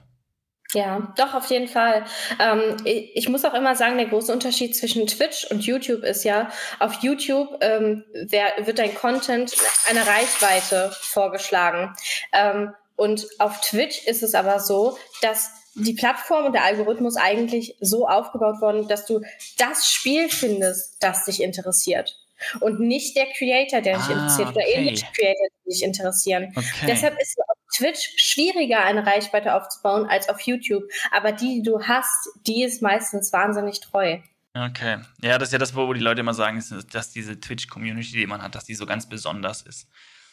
[0.74, 2.06] Ja, doch, auf jeden Fall.
[2.40, 6.52] Ähm, ich, muss auch immer sagen, der große Unterschied zwischen Twitch und YouTube ist ja,
[6.80, 9.54] auf YouTube ähm, wer, wird dein Content
[9.90, 11.96] eine Reichweite vorgeschlagen.
[12.34, 17.78] Ähm, und auf Twitch ist es aber so, dass die Plattform und der Algorithmus eigentlich
[17.80, 19.22] so aufgebaut worden, dass du
[19.58, 22.20] das Spiel findest, das dich interessiert.
[22.60, 24.74] Und nicht der Creator, der dich Ah, interessiert, oder okay.
[24.74, 26.54] ähnliche Creator, die dich interessieren.
[26.56, 26.86] Okay.
[26.88, 30.84] Deshalb ist auf Twitch schwieriger, eine Reichweite aufzubauen als auf YouTube.
[31.12, 34.20] Aber die, die du hast, die ist meistens wahnsinnig treu.
[34.54, 34.98] Okay.
[35.22, 38.42] Ja, das ist ja das, wo die Leute immer sagen, dass diese Twitch-Community, die man
[38.42, 39.88] hat, dass die so ganz besonders ist.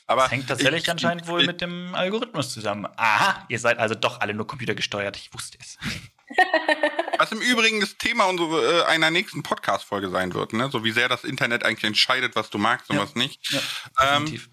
[0.06, 2.86] Aber das hängt tatsächlich ich, anscheinend ich, wohl ich, mit dem Algorithmus zusammen.
[2.96, 5.16] Aha, ihr seid also doch alle nur computergesteuert.
[5.16, 5.78] Ich wusste es.
[7.18, 10.68] Was im Übrigen das Thema unserer, äh, einer nächsten Podcast-Folge sein wird, ne?
[10.70, 13.02] So wie sehr das Internet eigentlich entscheidet, was du magst und ja.
[13.02, 13.50] was nicht.
[13.50, 13.60] Ja,
[14.00, 14.50] ähm, definitiv.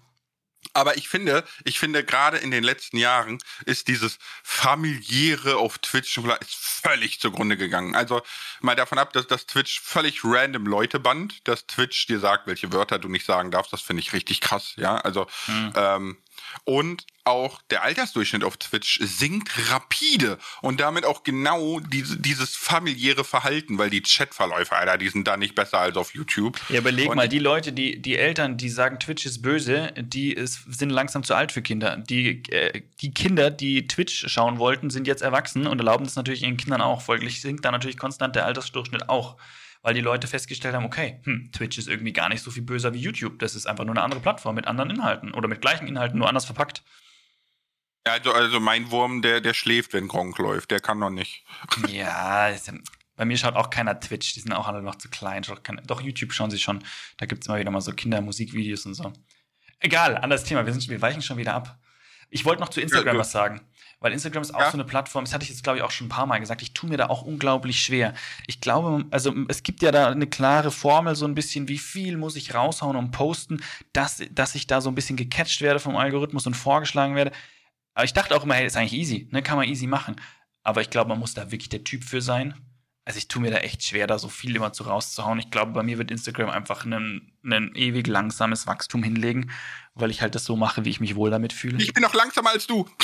[0.74, 6.18] Aber ich finde, ich finde gerade in den letzten Jahren ist dieses familiäre auf Twitch
[6.18, 7.94] ist völlig zugrunde gegangen.
[7.94, 8.22] Also
[8.60, 12.72] mal davon ab, dass das Twitch völlig random Leute bannt, dass Twitch dir sagt, welche
[12.72, 13.72] Wörter du nicht sagen darfst.
[13.72, 14.72] Das finde ich richtig krass.
[14.76, 15.72] Ja, also mhm.
[15.76, 16.16] ähm,
[16.64, 23.24] und auch der Altersdurchschnitt auf Twitch sinkt rapide und damit auch genau diese, dieses familiäre
[23.24, 26.60] Verhalten, weil die Chatverläufe, Alter, die sind da nicht besser als auf YouTube.
[26.68, 30.32] Ja, überleg und mal, die Leute, die, die Eltern, die sagen, Twitch ist böse, die
[30.32, 31.96] ist, sind langsam zu alt für Kinder.
[31.96, 36.42] Die, äh, die Kinder, die Twitch schauen wollten, sind jetzt erwachsen und erlauben das natürlich
[36.42, 37.02] ihren Kindern auch.
[37.02, 39.36] Folglich sinkt da natürlich konstant der Altersdurchschnitt auch
[39.82, 42.94] weil die Leute festgestellt haben, okay, hm, Twitch ist irgendwie gar nicht so viel böser
[42.94, 43.38] wie YouTube.
[43.40, 46.28] Das ist einfach nur eine andere Plattform mit anderen Inhalten oder mit gleichen Inhalten, nur
[46.28, 46.82] anders verpackt.
[48.06, 50.70] Ja, also, also mein Wurm, der, der schläft, wenn Gronk läuft.
[50.70, 51.44] Der kann noch nicht.
[51.88, 52.50] Ja,
[53.14, 54.34] bei mir schaut auch keiner Twitch.
[54.34, 55.44] Die sind auch alle noch zu klein.
[55.86, 56.82] Doch, YouTube schauen sie schon.
[57.18, 59.12] Da gibt es immer wieder mal so Kindermusikvideos und so.
[59.78, 60.64] Egal, anderes Thema.
[60.64, 61.78] Wir, sind, wir weichen schon wieder ab.
[62.32, 63.60] Ich wollte noch zu Instagram ja, was sagen.
[64.00, 64.70] Weil Instagram ist auch ja.
[64.70, 66.62] so eine Plattform, das hatte ich jetzt, glaube ich, auch schon ein paar Mal gesagt,
[66.62, 68.14] ich tue mir da auch unglaublich schwer.
[68.46, 72.16] Ich glaube, also es gibt ja da eine klare Formel, so ein bisschen, wie viel
[72.16, 73.62] muss ich raushauen und posten,
[73.92, 77.32] dass, dass ich da so ein bisschen gecatcht werde vom Algorithmus und vorgeschlagen werde.
[77.94, 79.42] Aber ich dachte auch immer, hey, ist eigentlich easy, ne?
[79.42, 80.16] Kann man easy machen.
[80.62, 82.54] Aber ich glaube, man muss da wirklich der Typ für sein.
[83.04, 85.38] Also ich tue mir da echt schwer, da so viel immer zu rauszuhauen.
[85.40, 87.32] Ich glaube, bei mir wird Instagram einfach ein,
[87.74, 89.50] ewig langsames Wachstum hinlegen,
[89.94, 91.82] weil ich halt das so mache, wie ich mich wohl damit fühle.
[91.82, 92.88] Ich bin noch langsamer als du.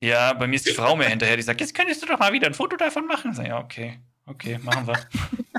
[0.00, 2.32] Ja, bei mir ist die Frau mir hinterher, die sagt, jetzt könntest du doch mal
[2.32, 3.32] wieder ein Foto davon machen.
[3.32, 5.08] Ich sage, ja, okay, okay, machen wir.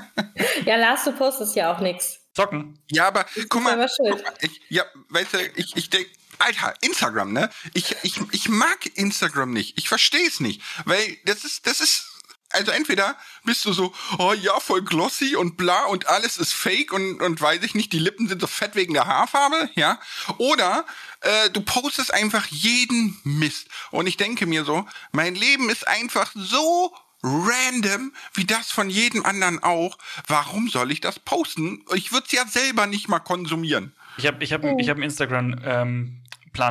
[0.65, 2.21] ja, Lars, du postest ja auch nichts.
[2.33, 2.79] Zocken.
[2.89, 7.33] Ja, aber guck mal, guck mal ich, ja, weißt du, ich, ich denke, Alter, Instagram,
[7.33, 7.49] ne?
[7.73, 9.77] Ich, ich, ich mag Instagram nicht.
[9.77, 10.61] Ich verstehe es nicht.
[10.85, 12.08] Weil das ist, das ist
[12.51, 16.91] also entweder bist du so, oh ja, voll glossy und bla und alles ist fake
[16.91, 19.99] und, und weiß ich nicht, die Lippen sind so fett wegen der Haarfarbe, ja.
[20.37, 20.85] Oder
[21.21, 23.67] äh, du postest einfach jeden Mist.
[23.91, 29.25] Und ich denke mir so, mein Leben ist einfach so random wie das von jedem
[29.25, 29.97] anderen auch.
[30.27, 31.83] Warum soll ich das posten?
[31.93, 33.93] Ich würde es ja selber nicht mal konsumieren.
[34.17, 36.23] Ich habe ich hab, ich hab einen Instagram-Plan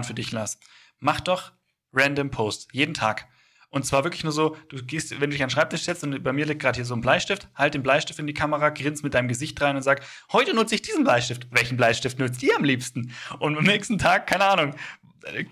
[0.02, 0.58] ähm, für dich, Lars.
[0.98, 1.52] Mach doch
[1.92, 3.26] random Post, jeden Tag.
[3.70, 6.22] Und zwar wirklich nur so, du gehst, wenn du dich an den Schreibtisch setzt und
[6.22, 9.04] bei mir liegt gerade hier so ein Bleistift, halt den Bleistift in die Kamera, grinst
[9.04, 10.02] mit deinem Gesicht rein und sag,
[10.32, 11.46] heute nutze ich diesen Bleistift.
[11.50, 13.12] Welchen Bleistift nutzt ihr am liebsten?
[13.38, 14.74] Und am nächsten Tag, keine Ahnung,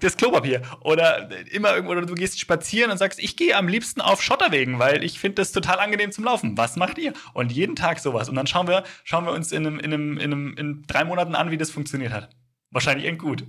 [0.01, 0.62] das Klopapier.
[0.81, 4.79] Oder immer irgendwo, oder du gehst spazieren und sagst, ich gehe am liebsten auf Schotterwegen,
[4.79, 6.57] weil ich finde das total angenehm zum Laufen.
[6.57, 7.12] Was macht ihr?
[7.35, 8.29] Und jeden Tag sowas.
[8.29, 11.05] Und dann schauen wir, schauen wir uns in, einem, in, einem, in, einem, in drei
[11.05, 12.31] Monaten an, wie das funktioniert hat.
[12.71, 13.45] Wahrscheinlich echt gut.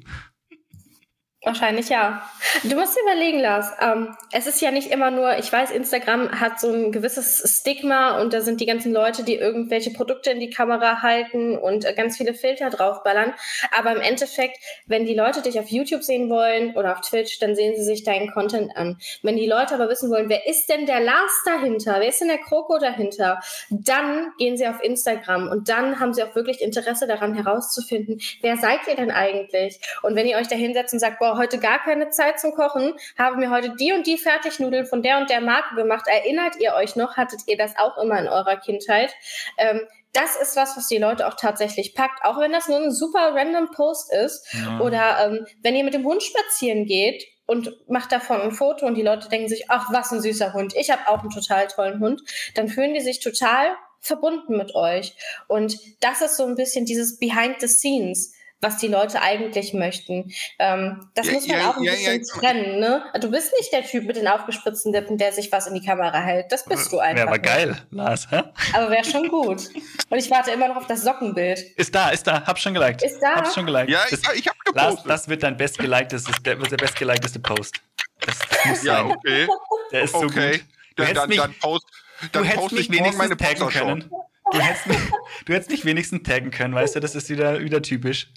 [1.43, 2.23] Wahrscheinlich ja.
[2.63, 3.71] Du musst überlegen, Lars.
[3.79, 8.19] Ähm, es ist ja nicht immer nur, ich weiß, Instagram hat so ein gewisses Stigma
[8.19, 11.93] und da sind die ganzen Leute, die irgendwelche Produkte in die Kamera halten und äh,
[11.93, 13.35] ganz viele Filter draufballern.
[13.77, 14.57] Aber im Endeffekt,
[14.87, 18.03] wenn die Leute dich auf YouTube sehen wollen oder auf Twitch, dann sehen sie sich
[18.03, 18.97] deinen Content an.
[19.21, 21.97] Wenn die Leute aber wissen wollen, wer ist denn der Lars dahinter?
[21.99, 23.39] Wer ist denn der Kroko dahinter?
[23.69, 28.57] Dann gehen sie auf Instagram und dann haben sie auch wirklich Interesse daran herauszufinden, wer
[28.57, 29.79] seid ihr denn eigentlich?
[30.01, 32.53] Und wenn ihr euch da hinsetzt und sagt, boah, boah, heute gar keine Zeit zum
[32.53, 36.05] Kochen, habe mir heute die und die Fertignudeln von der und der Marke gemacht.
[36.07, 37.17] Erinnert ihr euch noch?
[37.17, 39.13] Hattet ihr das auch immer in eurer Kindheit?
[39.57, 39.81] Ähm,
[40.13, 43.33] das ist was, was die Leute auch tatsächlich packt, auch wenn das nur ein super
[43.35, 44.47] random Post ist.
[44.53, 44.79] Ja.
[44.79, 48.95] Oder ähm, wenn ihr mit dem Hund spazieren geht und macht davon ein Foto und
[48.95, 50.73] die Leute denken sich, ach, was ein süßer Hund.
[50.75, 52.21] Ich habe auch einen total tollen Hund.
[52.55, 55.13] Dann fühlen die sich total verbunden mit euch.
[55.47, 60.31] Und das ist so ein bisschen dieses Behind the Scenes was die Leute eigentlich möchten.
[60.57, 62.79] Ähm, das ja, muss man ja, auch ein ja, bisschen trennen.
[62.79, 63.03] Ne?
[63.21, 66.19] Du bist nicht der Typ mit den aufgespritzten Lippen, der sich was in die Kamera
[66.19, 66.51] hält.
[66.51, 67.17] Das bist du einfach.
[67.17, 68.27] Wäre aber geil, Lars.
[68.31, 68.43] Hä?
[68.73, 69.69] Aber wäre schon gut.
[70.09, 71.59] Und ich warte immer noch auf das Sockenbild.
[71.77, 72.45] Ist da, ist da.
[72.45, 73.03] Hab schon geliked.
[73.03, 73.35] Ist da?
[73.35, 73.89] Hab's schon geliked.
[73.89, 74.75] Ja, ich, ich hab gepostet.
[74.75, 77.75] Lars, das wird dein bestgeliktes, der, der bestgelikedeste Post.
[78.21, 79.11] Das, das muss ja, sein.
[79.11, 79.47] okay.
[79.91, 80.27] Der ist okay.
[80.27, 80.65] so gut.
[80.95, 81.85] Du dann, dann, dann post,
[82.31, 84.11] dann du hättest mich wenigstens meine taggen können.
[84.51, 84.97] Du hättest, mich,
[85.45, 88.27] du hättest mich wenigstens taggen können, weißt du, das ist wieder, wieder typisch.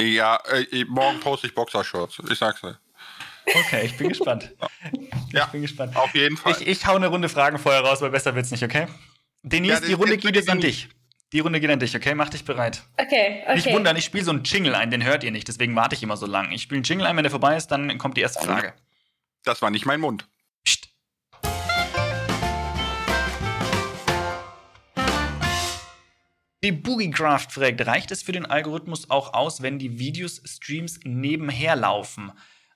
[0.00, 2.20] Ja, äh, morgen poste ich Boxershorts.
[2.30, 2.78] Ich sag's dir.
[3.46, 4.52] Okay, ich bin gespannt.
[5.32, 5.96] ja, bin gespannt.
[5.96, 6.52] Auf jeden Fall.
[6.52, 8.86] Ich, ich hau eine Runde Fragen vorher raus, weil besser wird's nicht, okay?
[9.42, 10.88] Denise, ja, die Runde geht jetzt an dich.
[11.32, 12.14] Die Runde geht an dich, okay?
[12.14, 12.82] Mach dich bereit.
[12.96, 13.54] Okay, okay.
[13.54, 16.02] Nicht wundern, ich spiele so einen Jingle ein, den hört ihr nicht, deswegen warte ich
[16.02, 16.52] immer so lang.
[16.52, 18.74] Ich spiele einen Jingle ein, wenn der vorbei ist, dann kommt die erste Frage.
[19.44, 20.28] Das war nicht mein Mund.
[26.64, 31.74] Die Boogiecraft fragt, reicht es für den Algorithmus auch aus, wenn die Videos, Streams nebenher
[31.74, 32.30] laufen?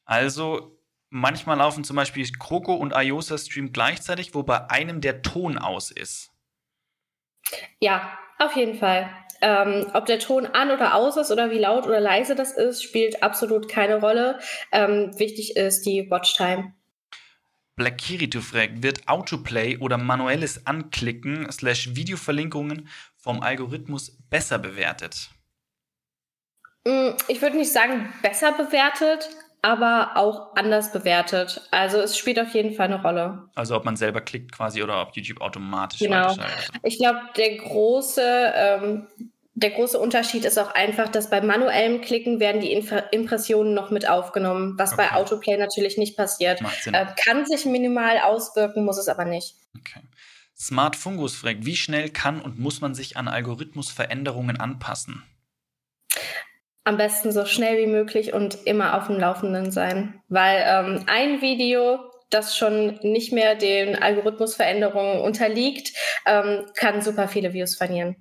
[0.05, 0.77] Also
[1.09, 5.93] manchmal laufen zum Beispiel Kroko und Iosa Stream gleichzeitig, wo bei einem der Ton aus
[5.93, 6.33] ist.
[7.79, 9.09] Ja, auf jeden Fall.
[9.41, 12.83] Ähm, ob der Ton an oder aus ist oder wie laut oder leise das ist,
[12.83, 14.41] spielt absolut keine Rolle.
[14.73, 16.73] Ähm, wichtig ist die Watchtime.
[17.77, 22.89] Black Kirito fragt, wird Autoplay oder manuelles Anklicken slash Videoverlinkungen
[23.27, 25.31] vom Algorithmus besser bewertet?
[26.85, 29.29] Mm, ich würde nicht sagen besser bewertet,
[29.63, 31.61] aber auch anders bewertet.
[31.73, 33.49] Also es spielt auf jeden Fall eine Rolle.
[33.57, 36.37] Also ob man selber klickt quasi oder ob YouTube automatisch genau.
[36.85, 39.09] Ich glaube, der große ähm,
[39.55, 43.91] der große Unterschied ist auch einfach, dass bei manuellem Klicken werden die Inf Impressionen noch
[43.91, 45.09] mit aufgenommen, was okay.
[45.11, 46.61] bei Autoplay natürlich nicht passiert.
[46.93, 49.57] Äh, kann sich minimal auswirken, muss es aber nicht.
[49.77, 50.01] Okay.
[50.59, 55.23] Smart Fungus fragt, wie schnell kann und muss man sich an Algorithmusveränderungen anpassen?
[56.85, 60.23] Am besten so schnell wie möglich und immer auf dem Laufenden sein.
[60.29, 61.99] Weil ähm, ein Video,
[62.31, 65.93] das schon nicht mehr den Algorithmusveränderungen unterliegt,
[66.25, 68.17] ähm, kann super viele Views verlieren.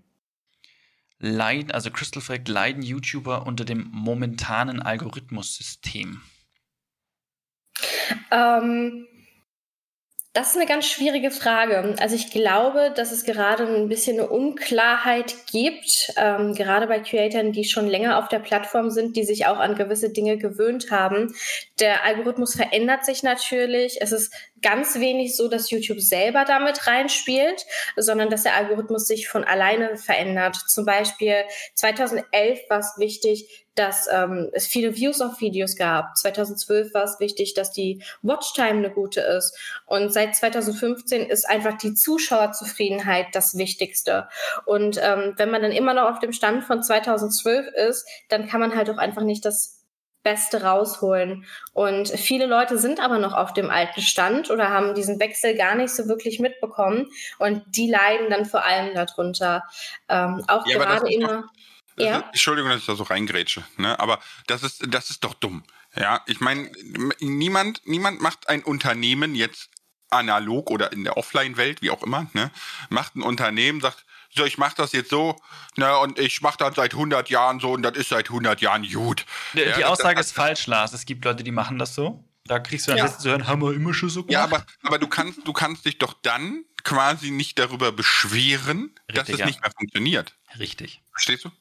[1.20, 6.22] Leiden, also Crystal fragt, leiden YouTuber unter dem momentanen Algorithmussystem?
[8.32, 9.08] Ähm,
[10.36, 11.96] das ist eine ganz schwierige Frage.
[11.98, 17.54] Also ich glaube, dass es gerade ein bisschen eine Unklarheit gibt, ähm, gerade bei Creatoren,
[17.54, 21.34] die schon länger auf der Plattform sind, die sich auch an gewisse Dinge gewöhnt haben.
[21.80, 24.02] Der Algorithmus verändert sich natürlich.
[24.02, 27.66] Es ist ganz wenig so, dass YouTube selber damit reinspielt,
[27.96, 30.58] sondern dass der Algorithmus sich von alleine verändert.
[30.68, 36.18] Zum Beispiel 2011 war es wichtig, dass ähm, es viele Views auf Videos gab.
[36.18, 39.58] 2012 war es wichtig, dass die Watchtime eine gute ist.
[39.86, 44.30] Und seit 2015 ist einfach die Zuschauerzufriedenheit das Wichtigste.
[44.66, 48.62] Und ähm, wenn man dann immer noch auf dem Stand von 2012 ist, dann kann
[48.62, 49.76] man halt auch einfach nicht das
[50.24, 51.46] Beste rausholen.
[51.74, 55.76] Und viele Leute sind aber noch auf dem alten Stand oder haben diesen Wechsel gar
[55.76, 57.08] nicht so wirklich mitbekommen.
[57.38, 59.64] Und die leiden dann vor allem darunter.
[60.10, 61.46] Ähm, auch ja, gerade immer.
[61.98, 62.18] Ja.
[62.18, 64.00] Ist, Entschuldigung, dass ich da so reingrätsche, ne?
[64.00, 65.64] aber das ist, das ist doch dumm.
[65.96, 66.70] Ja, ich meine,
[67.20, 69.70] niemand, niemand macht ein Unternehmen jetzt
[70.10, 72.52] analog oder in der Offline-Welt, wie auch immer, ne?
[72.90, 75.38] macht ein Unternehmen, sagt, so, ich mache das jetzt so,
[75.78, 78.84] ne, und ich mache das seit 100 Jahren so und das ist seit 100 Jahren
[78.84, 79.26] gut.
[79.54, 80.92] Die, ja, die Aussage das, ist falsch, Lars.
[80.92, 82.24] Es gibt Leute, die machen das so.
[82.46, 83.18] Da kriegst du dann ja.
[83.18, 84.34] zu hören, haben wir immer schon so gemacht.
[84.34, 89.16] Ja, aber, aber du kannst, du kannst dich doch dann quasi nicht darüber beschweren, Richtig,
[89.16, 89.46] dass es ja.
[89.46, 90.36] nicht mehr funktioniert.
[90.60, 91.02] Richtig.
[91.12, 91.52] Verstehst du?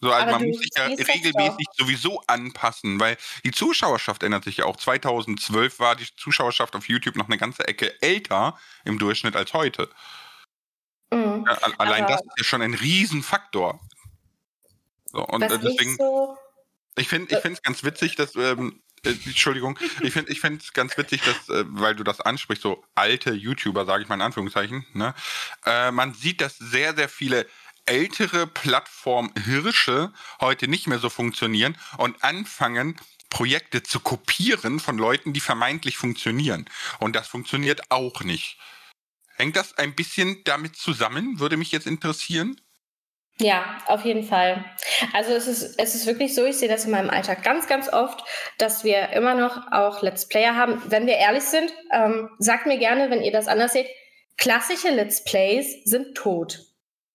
[0.00, 4.64] So, also man muss sich ja regelmäßig sowieso anpassen, weil die Zuschauerschaft ändert sich ja
[4.64, 4.76] auch.
[4.76, 9.90] 2012 war die Zuschauerschaft auf YouTube noch eine ganze Ecke älter im Durchschnitt als heute.
[11.12, 11.44] Mhm.
[11.46, 13.80] Ja, allein Aber das ist ja schon ein Riesenfaktor.
[15.06, 16.36] So, und äh, deswegen, so
[16.98, 20.96] ich finde ich es ganz witzig, dass, ähm, äh, Entschuldigung, ich finde ich es ganz
[20.98, 24.86] witzig, dass, äh, weil du das ansprichst, so alte YouTuber, sage ich mal in Anführungszeichen,
[24.92, 25.14] ne?
[25.64, 27.46] Äh, man sieht, dass sehr, sehr viele
[27.88, 32.96] ältere Plattform-Hirsche heute nicht mehr so funktionieren und anfangen,
[33.30, 36.68] Projekte zu kopieren von Leuten, die vermeintlich funktionieren.
[36.98, 38.58] Und das funktioniert auch nicht.
[39.36, 41.38] Hängt das ein bisschen damit zusammen?
[41.38, 42.60] Würde mich jetzt interessieren.
[43.40, 44.64] Ja, auf jeden Fall.
[45.12, 47.88] Also es ist, es ist wirklich so, ich sehe das in meinem Alltag ganz, ganz
[47.88, 48.24] oft,
[48.58, 50.82] dass wir immer noch auch Let's Player haben.
[50.86, 53.86] Wenn wir ehrlich sind, ähm, sagt mir gerne, wenn ihr das anders seht,
[54.36, 56.67] klassische Let's Plays sind tot.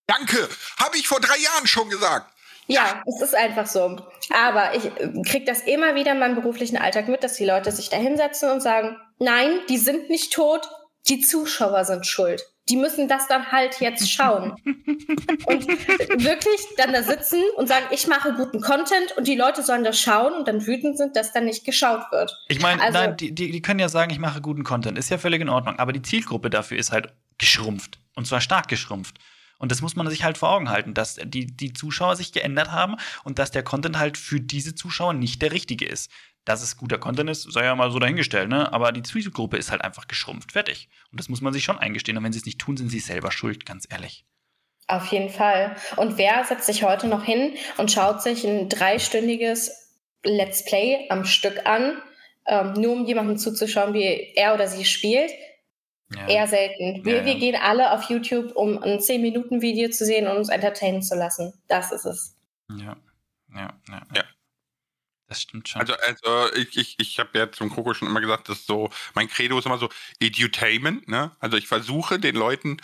[0.06, 0.48] Danke,
[0.78, 2.30] habe ich vor drei Jahren schon gesagt.
[2.66, 4.00] Ja, es ist einfach so.
[4.30, 7.70] Aber ich äh, kriege das immer wieder in meinem beruflichen Alltag mit, dass die Leute
[7.72, 10.68] sich da hinsetzen und sagen, nein, die sind nicht tot,
[11.08, 12.42] die Zuschauer sind schuld.
[12.70, 14.52] Die müssen das dann halt jetzt schauen.
[14.64, 19.84] und wirklich dann da sitzen und sagen, ich mache guten Content und die Leute sollen
[19.84, 22.34] das schauen und dann wütend sind, dass dann nicht geschaut wird.
[22.48, 24.96] Ich meine, also, nein, die, die, die können ja sagen, ich mache guten Content.
[24.96, 25.78] Ist ja völlig in Ordnung.
[25.78, 27.98] Aber die Zielgruppe dafür ist halt geschrumpft.
[28.16, 29.18] Und zwar stark geschrumpft.
[29.64, 32.70] Und das muss man sich halt vor Augen halten, dass die, die Zuschauer sich geändert
[32.70, 36.10] haben und dass der Content halt für diese Zuschauer nicht der richtige ist.
[36.44, 38.70] Dass es guter Content ist, sei ja mal so dahingestellt, ne?
[38.74, 40.90] Aber die Zielgruppe ist halt einfach geschrumpft, fertig.
[41.10, 42.18] Und das muss man sich schon eingestehen.
[42.18, 44.26] Und wenn sie es nicht tun, sind sie selber schuld, ganz ehrlich.
[44.86, 45.76] Auf jeden Fall.
[45.96, 49.70] Und wer setzt sich heute noch hin und schaut sich ein dreistündiges
[50.24, 52.02] Let's Play am Stück an,
[52.46, 55.30] ähm, nur um jemandem zuzuschauen, wie er oder sie spielt?
[56.14, 56.28] Ja.
[56.28, 57.04] Eher selten.
[57.04, 57.24] Wir, ja, ja.
[57.24, 61.52] wir gehen alle auf YouTube, um ein 10-Minuten-Video zu sehen und uns entertainen zu lassen.
[61.66, 62.36] Das ist es.
[62.70, 62.96] Ja,
[63.54, 64.02] ja, ja.
[64.14, 64.24] ja.
[65.26, 65.80] Das stimmt schon.
[65.80, 69.28] Also, also ich, ich, ich habe ja zum Koko schon immer gesagt, dass so, mein
[69.28, 69.88] Credo ist immer so
[70.20, 71.32] Edutainment, ne?
[71.40, 72.76] Also ich versuche den Leuten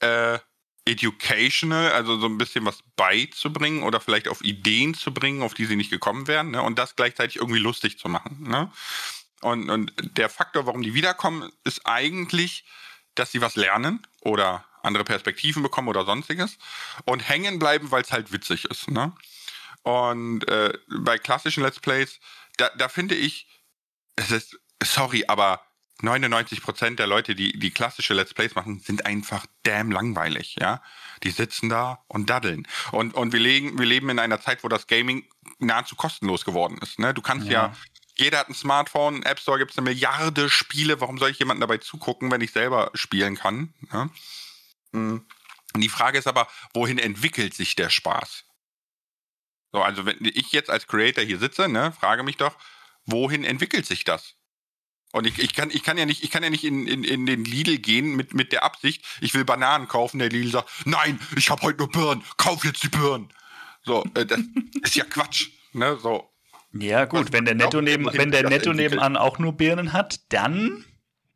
[0.00, 0.38] äh,
[0.84, 5.66] educational, also so ein bisschen was beizubringen oder vielleicht auf Ideen zu bringen, auf die
[5.66, 6.62] sie nicht gekommen wären, ne?
[6.62, 8.72] Und das gleichzeitig irgendwie lustig zu machen, ne?
[9.40, 12.64] Und, und der Faktor, warum die wiederkommen, ist eigentlich,
[13.14, 16.58] dass sie was lernen oder andere Perspektiven bekommen oder sonstiges
[17.04, 18.90] und hängen bleiben, weil es halt witzig ist.
[18.90, 19.12] Ne?
[19.82, 22.20] Und äh, bei klassischen Let's Plays,
[22.56, 23.46] da, da finde ich,
[24.16, 25.60] es ist, sorry, aber
[26.02, 30.82] 99% der Leute, die, die klassische Let's Plays machen, sind einfach damn langweilig, ja.
[31.22, 32.66] Die sitzen da und daddeln.
[32.92, 35.26] Und, und wir, legen, wir leben in einer Zeit, wo das Gaming
[35.58, 36.98] nahezu kostenlos geworden ist.
[36.98, 37.12] Ne?
[37.12, 37.72] Du kannst ja, ja
[38.20, 41.00] jeder hat ein Smartphone, App Store gibt es eine Milliarde Spiele.
[41.00, 43.74] Warum soll ich jemandem dabei zugucken, wenn ich selber spielen kann?
[43.92, 44.10] Ja?
[44.92, 45.26] Hm.
[45.72, 48.44] Und die Frage ist aber, wohin entwickelt sich der Spaß?
[49.72, 52.56] So, also wenn ich jetzt als Creator hier sitze, ne, frage mich doch,
[53.04, 54.34] wohin entwickelt sich das?
[55.12, 57.26] Und ich, ich, kann, ich kann ja nicht, ich kann ja nicht in, in, in
[57.26, 60.18] den Lidl gehen mit, mit der Absicht, ich will Bananen kaufen.
[60.18, 63.32] Der Lidl sagt, nein, ich habe heute nur Birnen, kauf jetzt die Birnen.
[63.82, 64.40] So, äh, das
[64.82, 65.50] ist ja Quatsch.
[65.72, 65.98] Ne?
[66.00, 66.30] So.
[66.72, 70.84] Ja, gut, wenn der Netto, neben, wenn der Netto nebenan auch nur Birnen hat, dann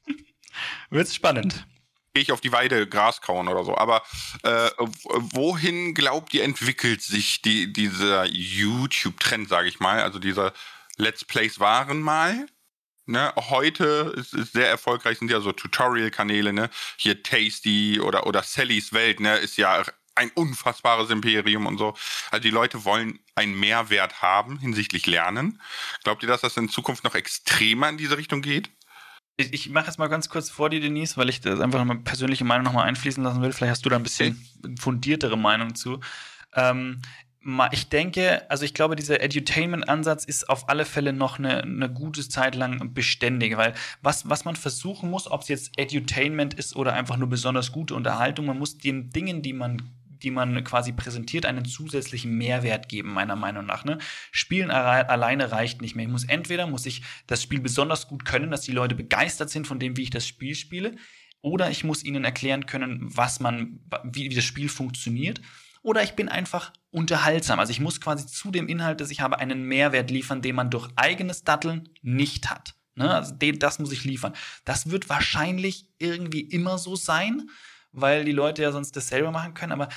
[0.91, 1.67] wird es spannend
[2.15, 3.77] gehe ich auf die Weide Gras kauen oder so.
[3.77, 4.03] Aber
[4.45, 10.01] äh, wohin glaubt ihr, entwickelt sich die, dieser YouTube-Trend, sage ich mal?
[10.01, 10.53] Also dieser
[10.97, 12.47] Let's Plays waren mal.
[13.07, 16.71] Ne, heute ist es sehr erfolgreich, sind ja so Tutorial-Kanäle, ne?
[16.97, 19.85] Hier Tasty oder, oder Sallys Welt, ne, ist ja
[20.15, 21.95] ein unfassbares Imperium und so.
[22.31, 25.61] Also die Leute wollen einen Mehrwert haben hinsichtlich Lernen.
[26.03, 28.71] Glaubt ihr, dass das in Zukunft noch extremer in diese Richtung geht?
[29.37, 32.01] Ich, ich mache jetzt mal ganz kurz vor dir, Denise, weil ich das einfach meine
[32.01, 33.53] persönliche Meinung nochmal einfließen lassen will.
[33.53, 34.75] Vielleicht hast du da ein bisschen okay.
[34.79, 36.01] fundiertere Meinung zu.
[36.55, 37.03] Ähm,
[37.73, 42.27] ich denke, also ich glaube, dieser Edutainment-Ansatz ist auf alle Fälle noch eine, eine gute
[42.27, 46.95] Zeit lang beständig, weil was, was man versuchen muss, ob es jetzt Edutainment ist oder
[46.95, 49.83] einfach nur besonders gute Unterhaltung, man muss den Dingen, die man
[50.25, 53.85] die man quasi präsentiert, einen zusätzlichen Mehrwert geben, meiner Meinung nach.
[53.85, 53.99] Ne?
[54.33, 56.07] Spielen alleine reicht nicht mehr.
[56.07, 59.67] Ich muss entweder muss ich das Spiel besonders gut können, dass die Leute begeistert sind
[59.67, 60.97] von dem, wie ich das Spiel spiele,
[61.45, 65.43] oder ich muss ihnen erklären können, was man, wie, wie das Spiel funktioniert.
[65.83, 67.61] Oder ich bin einfach unterhaltsam.
[67.61, 70.71] Also ich muss quasi zu dem Inhalt, dass ich habe, einen Mehrwert liefern, den man
[70.71, 72.75] durch eigenes Datteln nicht hat.
[72.95, 73.15] Ne?
[73.15, 74.33] Also das muss ich liefern.
[74.65, 77.51] Das wird wahrscheinlich irgendwie immer so sein,
[77.93, 79.73] weil die Leute ja sonst das selber machen können.
[79.73, 79.91] Aber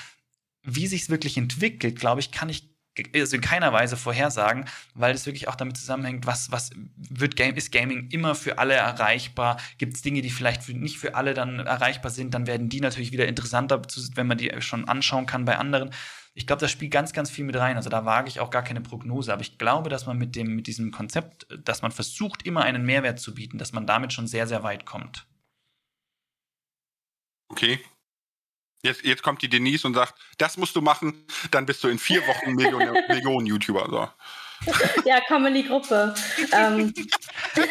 [0.68, 2.70] wie sich es wirklich entwickelt, glaube ich, kann ich
[3.16, 4.66] also in keiner Weise vorhersagen,
[4.96, 8.74] weil es wirklich auch damit zusammenhängt, was, was wird Game, ist Gaming immer für alle
[8.74, 9.58] erreichbar?
[9.78, 12.82] Gibt es Dinge, die vielleicht für, nicht für alle dann erreichbar sind, dann werden die
[12.82, 13.82] natürlich wieder interessanter,
[14.16, 15.92] wenn man die schon anschauen kann bei anderen.
[16.34, 17.78] Ich glaube, das spielt ganz, ganz viel mit rein.
[17.78, 19.34] Also da wage ich auch gar keine Prognose.
[19.34, 22.86] Aber ich glaube, dass man mit, dem, mit diesem Konzept, dass man versucht, immer einen
[22.86, 25.28] Mehrwert zu bieten, dass man damit schon sehr, sehr weit kommt.
[27.50, 27.80] Okay,
[28.84, 32.00] Jetzt, jetzt kommt die Denise und sagt, das musst du machen, dann bist du in
[32.00, 33.88] vier Wochen Millionen, Millionen YouTuber.
[33.90, 34.08] So.
[35.06, 36.14] Ja, komm in die Gruppe.
[36.52, 36.94] Ähm.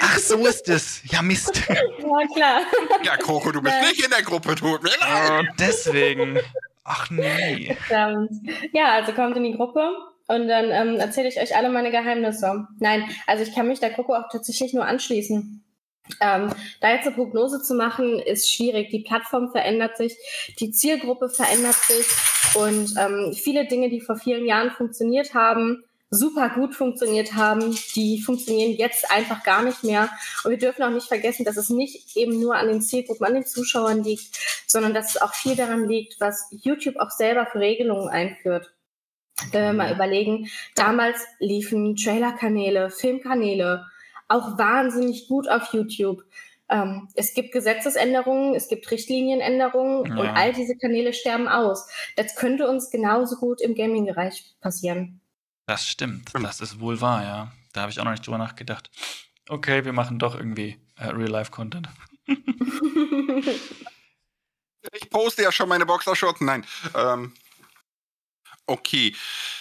[0.01, 1.03] Ach, so ist es.
[1.11, 1.63] Ja, Mist.
[2.07, 2.61] Ja, klar.
[3.03, 3.89] Ja, Coco, du bist ja.
[3.89, 5.43] nicht in der Gruppe, tut mir leid.
[5.43, 6.39] Oh, deswegen.
[6.85, 7.77] Ach nee.
[8.73, 9.91] Ja, also kommt in die Gruppe
[10.29, 12.69] und dann ähm, erzähle ich euch alle meine Geheimnisse.
[12.79, 15.65] Nein, also ich kann mich der Coco auch tatsächlich nur anschließen.
[16.21, 16.51] Ähm,
[16.81, 18.91] da jetzt eine Prognose zu machen, ist schwierig.
[18.91, 20.17] Die Plattform verändert sich,
[20.59, 22.07] die Zielgruppe verändert sich
[22.55, 28.21] und ähm, viele Dinge, die vor vielen Jahren funktioniert haben, super gut funktioniert haben, die
[28.21, 30.09] funktionieren jetzt einfach gar nicht mehr.
[30.45, 33.35] Und wir dürfen auch nicht vergessen, dass es nicht eben nur an den Zielgruppen, an
[33.35, 37.59] den Zuschauern liegt, sondern dass es auch viel daran liegt, was YouTube auch selber für
[37.59, 38.73] Regelungen einführt.
[39.53, 43.85] Wenn wir mal überlegen, damals liefen Trailer-Kanäle, Filmkanäle,
[44.29, 46.25] auch wahnsinnig gut auf YouTube.
[46.69, 50.17] Ähm, es gibt Gesetzesänderungen, es gibt Richtlinienänderungen ja.
[50.17, 51.89] und all diese Kanäle sterben aus.
[52.17, 55.21] Das könnte uns genauso gut im Gaming-Bereich passieren.
[55.67, 57.53] Das stimmt, das ist wohl wahr, ja.
[57.73, 58.91] Da habe ich auch noch nicht drüber nachgedacht.
[59.49, 61.89] Okay, wir machen doch irgendwie äh, Real-Life-Content.
[64.93, 66.41] ich poste ja schon meine Boxershorts.
[66.41, 66.65] Nein.
[66.95, 67.33] Ähm,
[68.67, 69.15] okay,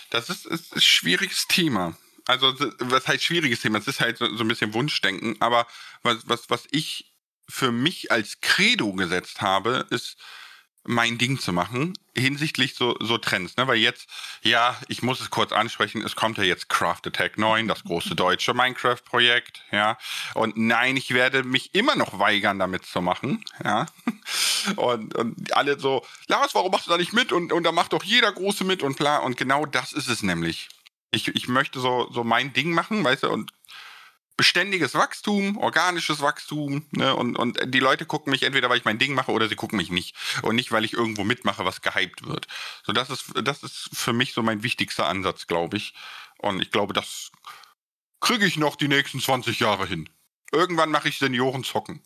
[0.09, 1.95] das ist, ist ein schwieriges Thema
[2.26, 3.78] also was heißt schwieriges Thema?
[3.78, 5.67] Es ist halt so, so ein bisschen Wunschdenken, aber
[6.03, 7.11] was, was, was ich
[7.47, 10.17] für mich als Credo gesetzt habe, ist,
[10.86, 13.57] mein Ding zu machen hinsichtlich so, so Trends.
[13.57, 13.67] Ne?
[13.67, 14.07] Weil jetzt,
[14.41, 18.15] ja, ich muss es kurz ansprechen, es kommt ja jetzt Craft Attack 9, das große
[18.15, 19.97] deutsche Minecraft-Projekt, ja.
[20.34, 23.86] Und nein, ich werde mich immer noch weigern, damit zu machen, ja.
[24.78, 27.32] Und, und alle so, Lars, warum machst du da nicht mit?
[27.32, 29.17] Und, und da macht doch jeder Große mit und bla.
[29.17, 30.69] Und genau das ist es nämlich.
[31.16, 33.51] Ich, ich möchte so, so mein Ding machen, weißt du, und
[34.38, 36.86] beständiges Wachstum, organisches Wachstum.
[36.91, 37.16] Ne?
[37.16, 39.78] Und, und die Leute gucken mich entweder, weil ich mein Ding mache, oder sie gucken
[39.78, 40.16] mich nicht.
[40.41, 42.47] Und nicht, weil ich irgendwo mitmache, was gehypt wird.
[42.84, 45.93] So, das ist, das ist für mich so mein wichtigster Ansatz, glaube ich.
[46.38, 47.32] Und ich glaube, das
[48.20, 50.09] kriege ich noch die nächsten 20 Jahre hin.
[50.51, 52.01] Irgendwann mache ich Senioren zocken.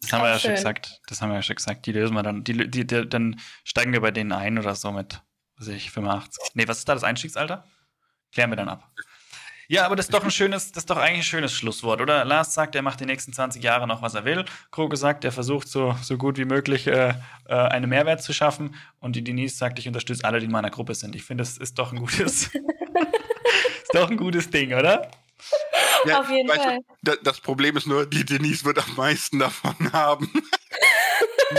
[0.00, 1.00] Das haben wir ja schon gesagt.
[1.06, 1.86] Das haben wir ja schon gesagt.
[1.86, 2.44] Die lösen wir dann.
[2.44, 5.20] Die, die, die, dann steigen wir bei denen ein oder so mit,
[5.56, 6.54] was weiß ich, 85.
[6.54, 7.64] Nee, was ist da das Einstiegsalter?
[8.32, 8.90] Klären wir dann ab.
[9.70, 12.24] Ja, aber das ist doch ein schönes, das ist doch eigentlich ein schönes Schlusswort, oder?
[12.24, 14.46] Lars sagt, er macht die nächsten 20 Jahre noch, was er will.
[14.70, 17.12] Kroge sagt, er versucht so, so gut wie möglich äh,
[17.46, 18.74] äh, einen Mehrwert zu schaffen.
[18.98, 21.14] Und die Denise sagt, ich unterstütze alle, die in meiner Gruppe sind.
[21.14, 25.10] Ich finde, das ist doch ein gutes, ist doch ein gutes Ding, oder?
[26.06, 26.78] Ja, Auf jeden Fall.
[27.02, 30.32] Du, das Problem ist nur, die Denise wird am meisten davon haben.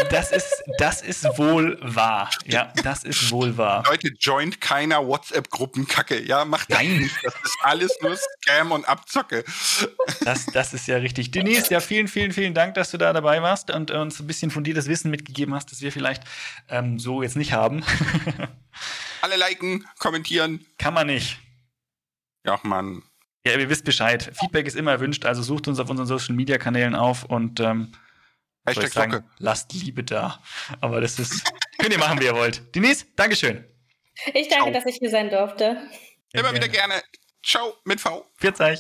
[0.10, 2.30] Das ist, das ist wohl wahr.
[2.46, 3.84] Ja, das ist wohl wahr.
[3.88, 6.24] Leute, joint keiner WhatsApp-Gruppenkacke.
[6.24, 7.16] Ja, macht das nicht.
[7.24, 9.44] Das ist alles nur Scam und Abzocke.
[10.24, 11.32] Das, das ist ja richtig.
[11.32, 14.52] Denise, ja, vielen, vielen, vielen Dank, dass du da dabei warst und uns ein bisschen
[14.52, 16.24] von dir das Wissen mitgegeben hast, das wir vielleicht
[16.70, 17.84] ähm, so jetzt nicht haben.
[19.22, 20.66] Alle liken, kommentieren.
[20.78, 21.40] Kann man nicht.
[22.46, 23.04] Ja, Mann.
[23.46, 24.32] Ja, ihr wisst Bescheid.
[24.40, 27.94] Feedback ist immer erwünscht, also sucht uns auf unseren Social Media Kanälen auf und ähm,
[28.66, 30.42] Hashtag sagen, lasst Liebe da.
[30.82, 31.44] Aber das ist,
[31.80, 32.76] könnt ihr machen, wie ihr wollt.
[32.76, 33.66] Denise, Dankeschön.
[34.34, 34.72] Ich danke, Ciao.
[34.72, 35.82] dass ich hier sein durfte.
[36.34, 37.02] Immer wieder gerne.
[37.44, 38.26] Ciao mit V.
[38.36, 38.80] Vierzeig.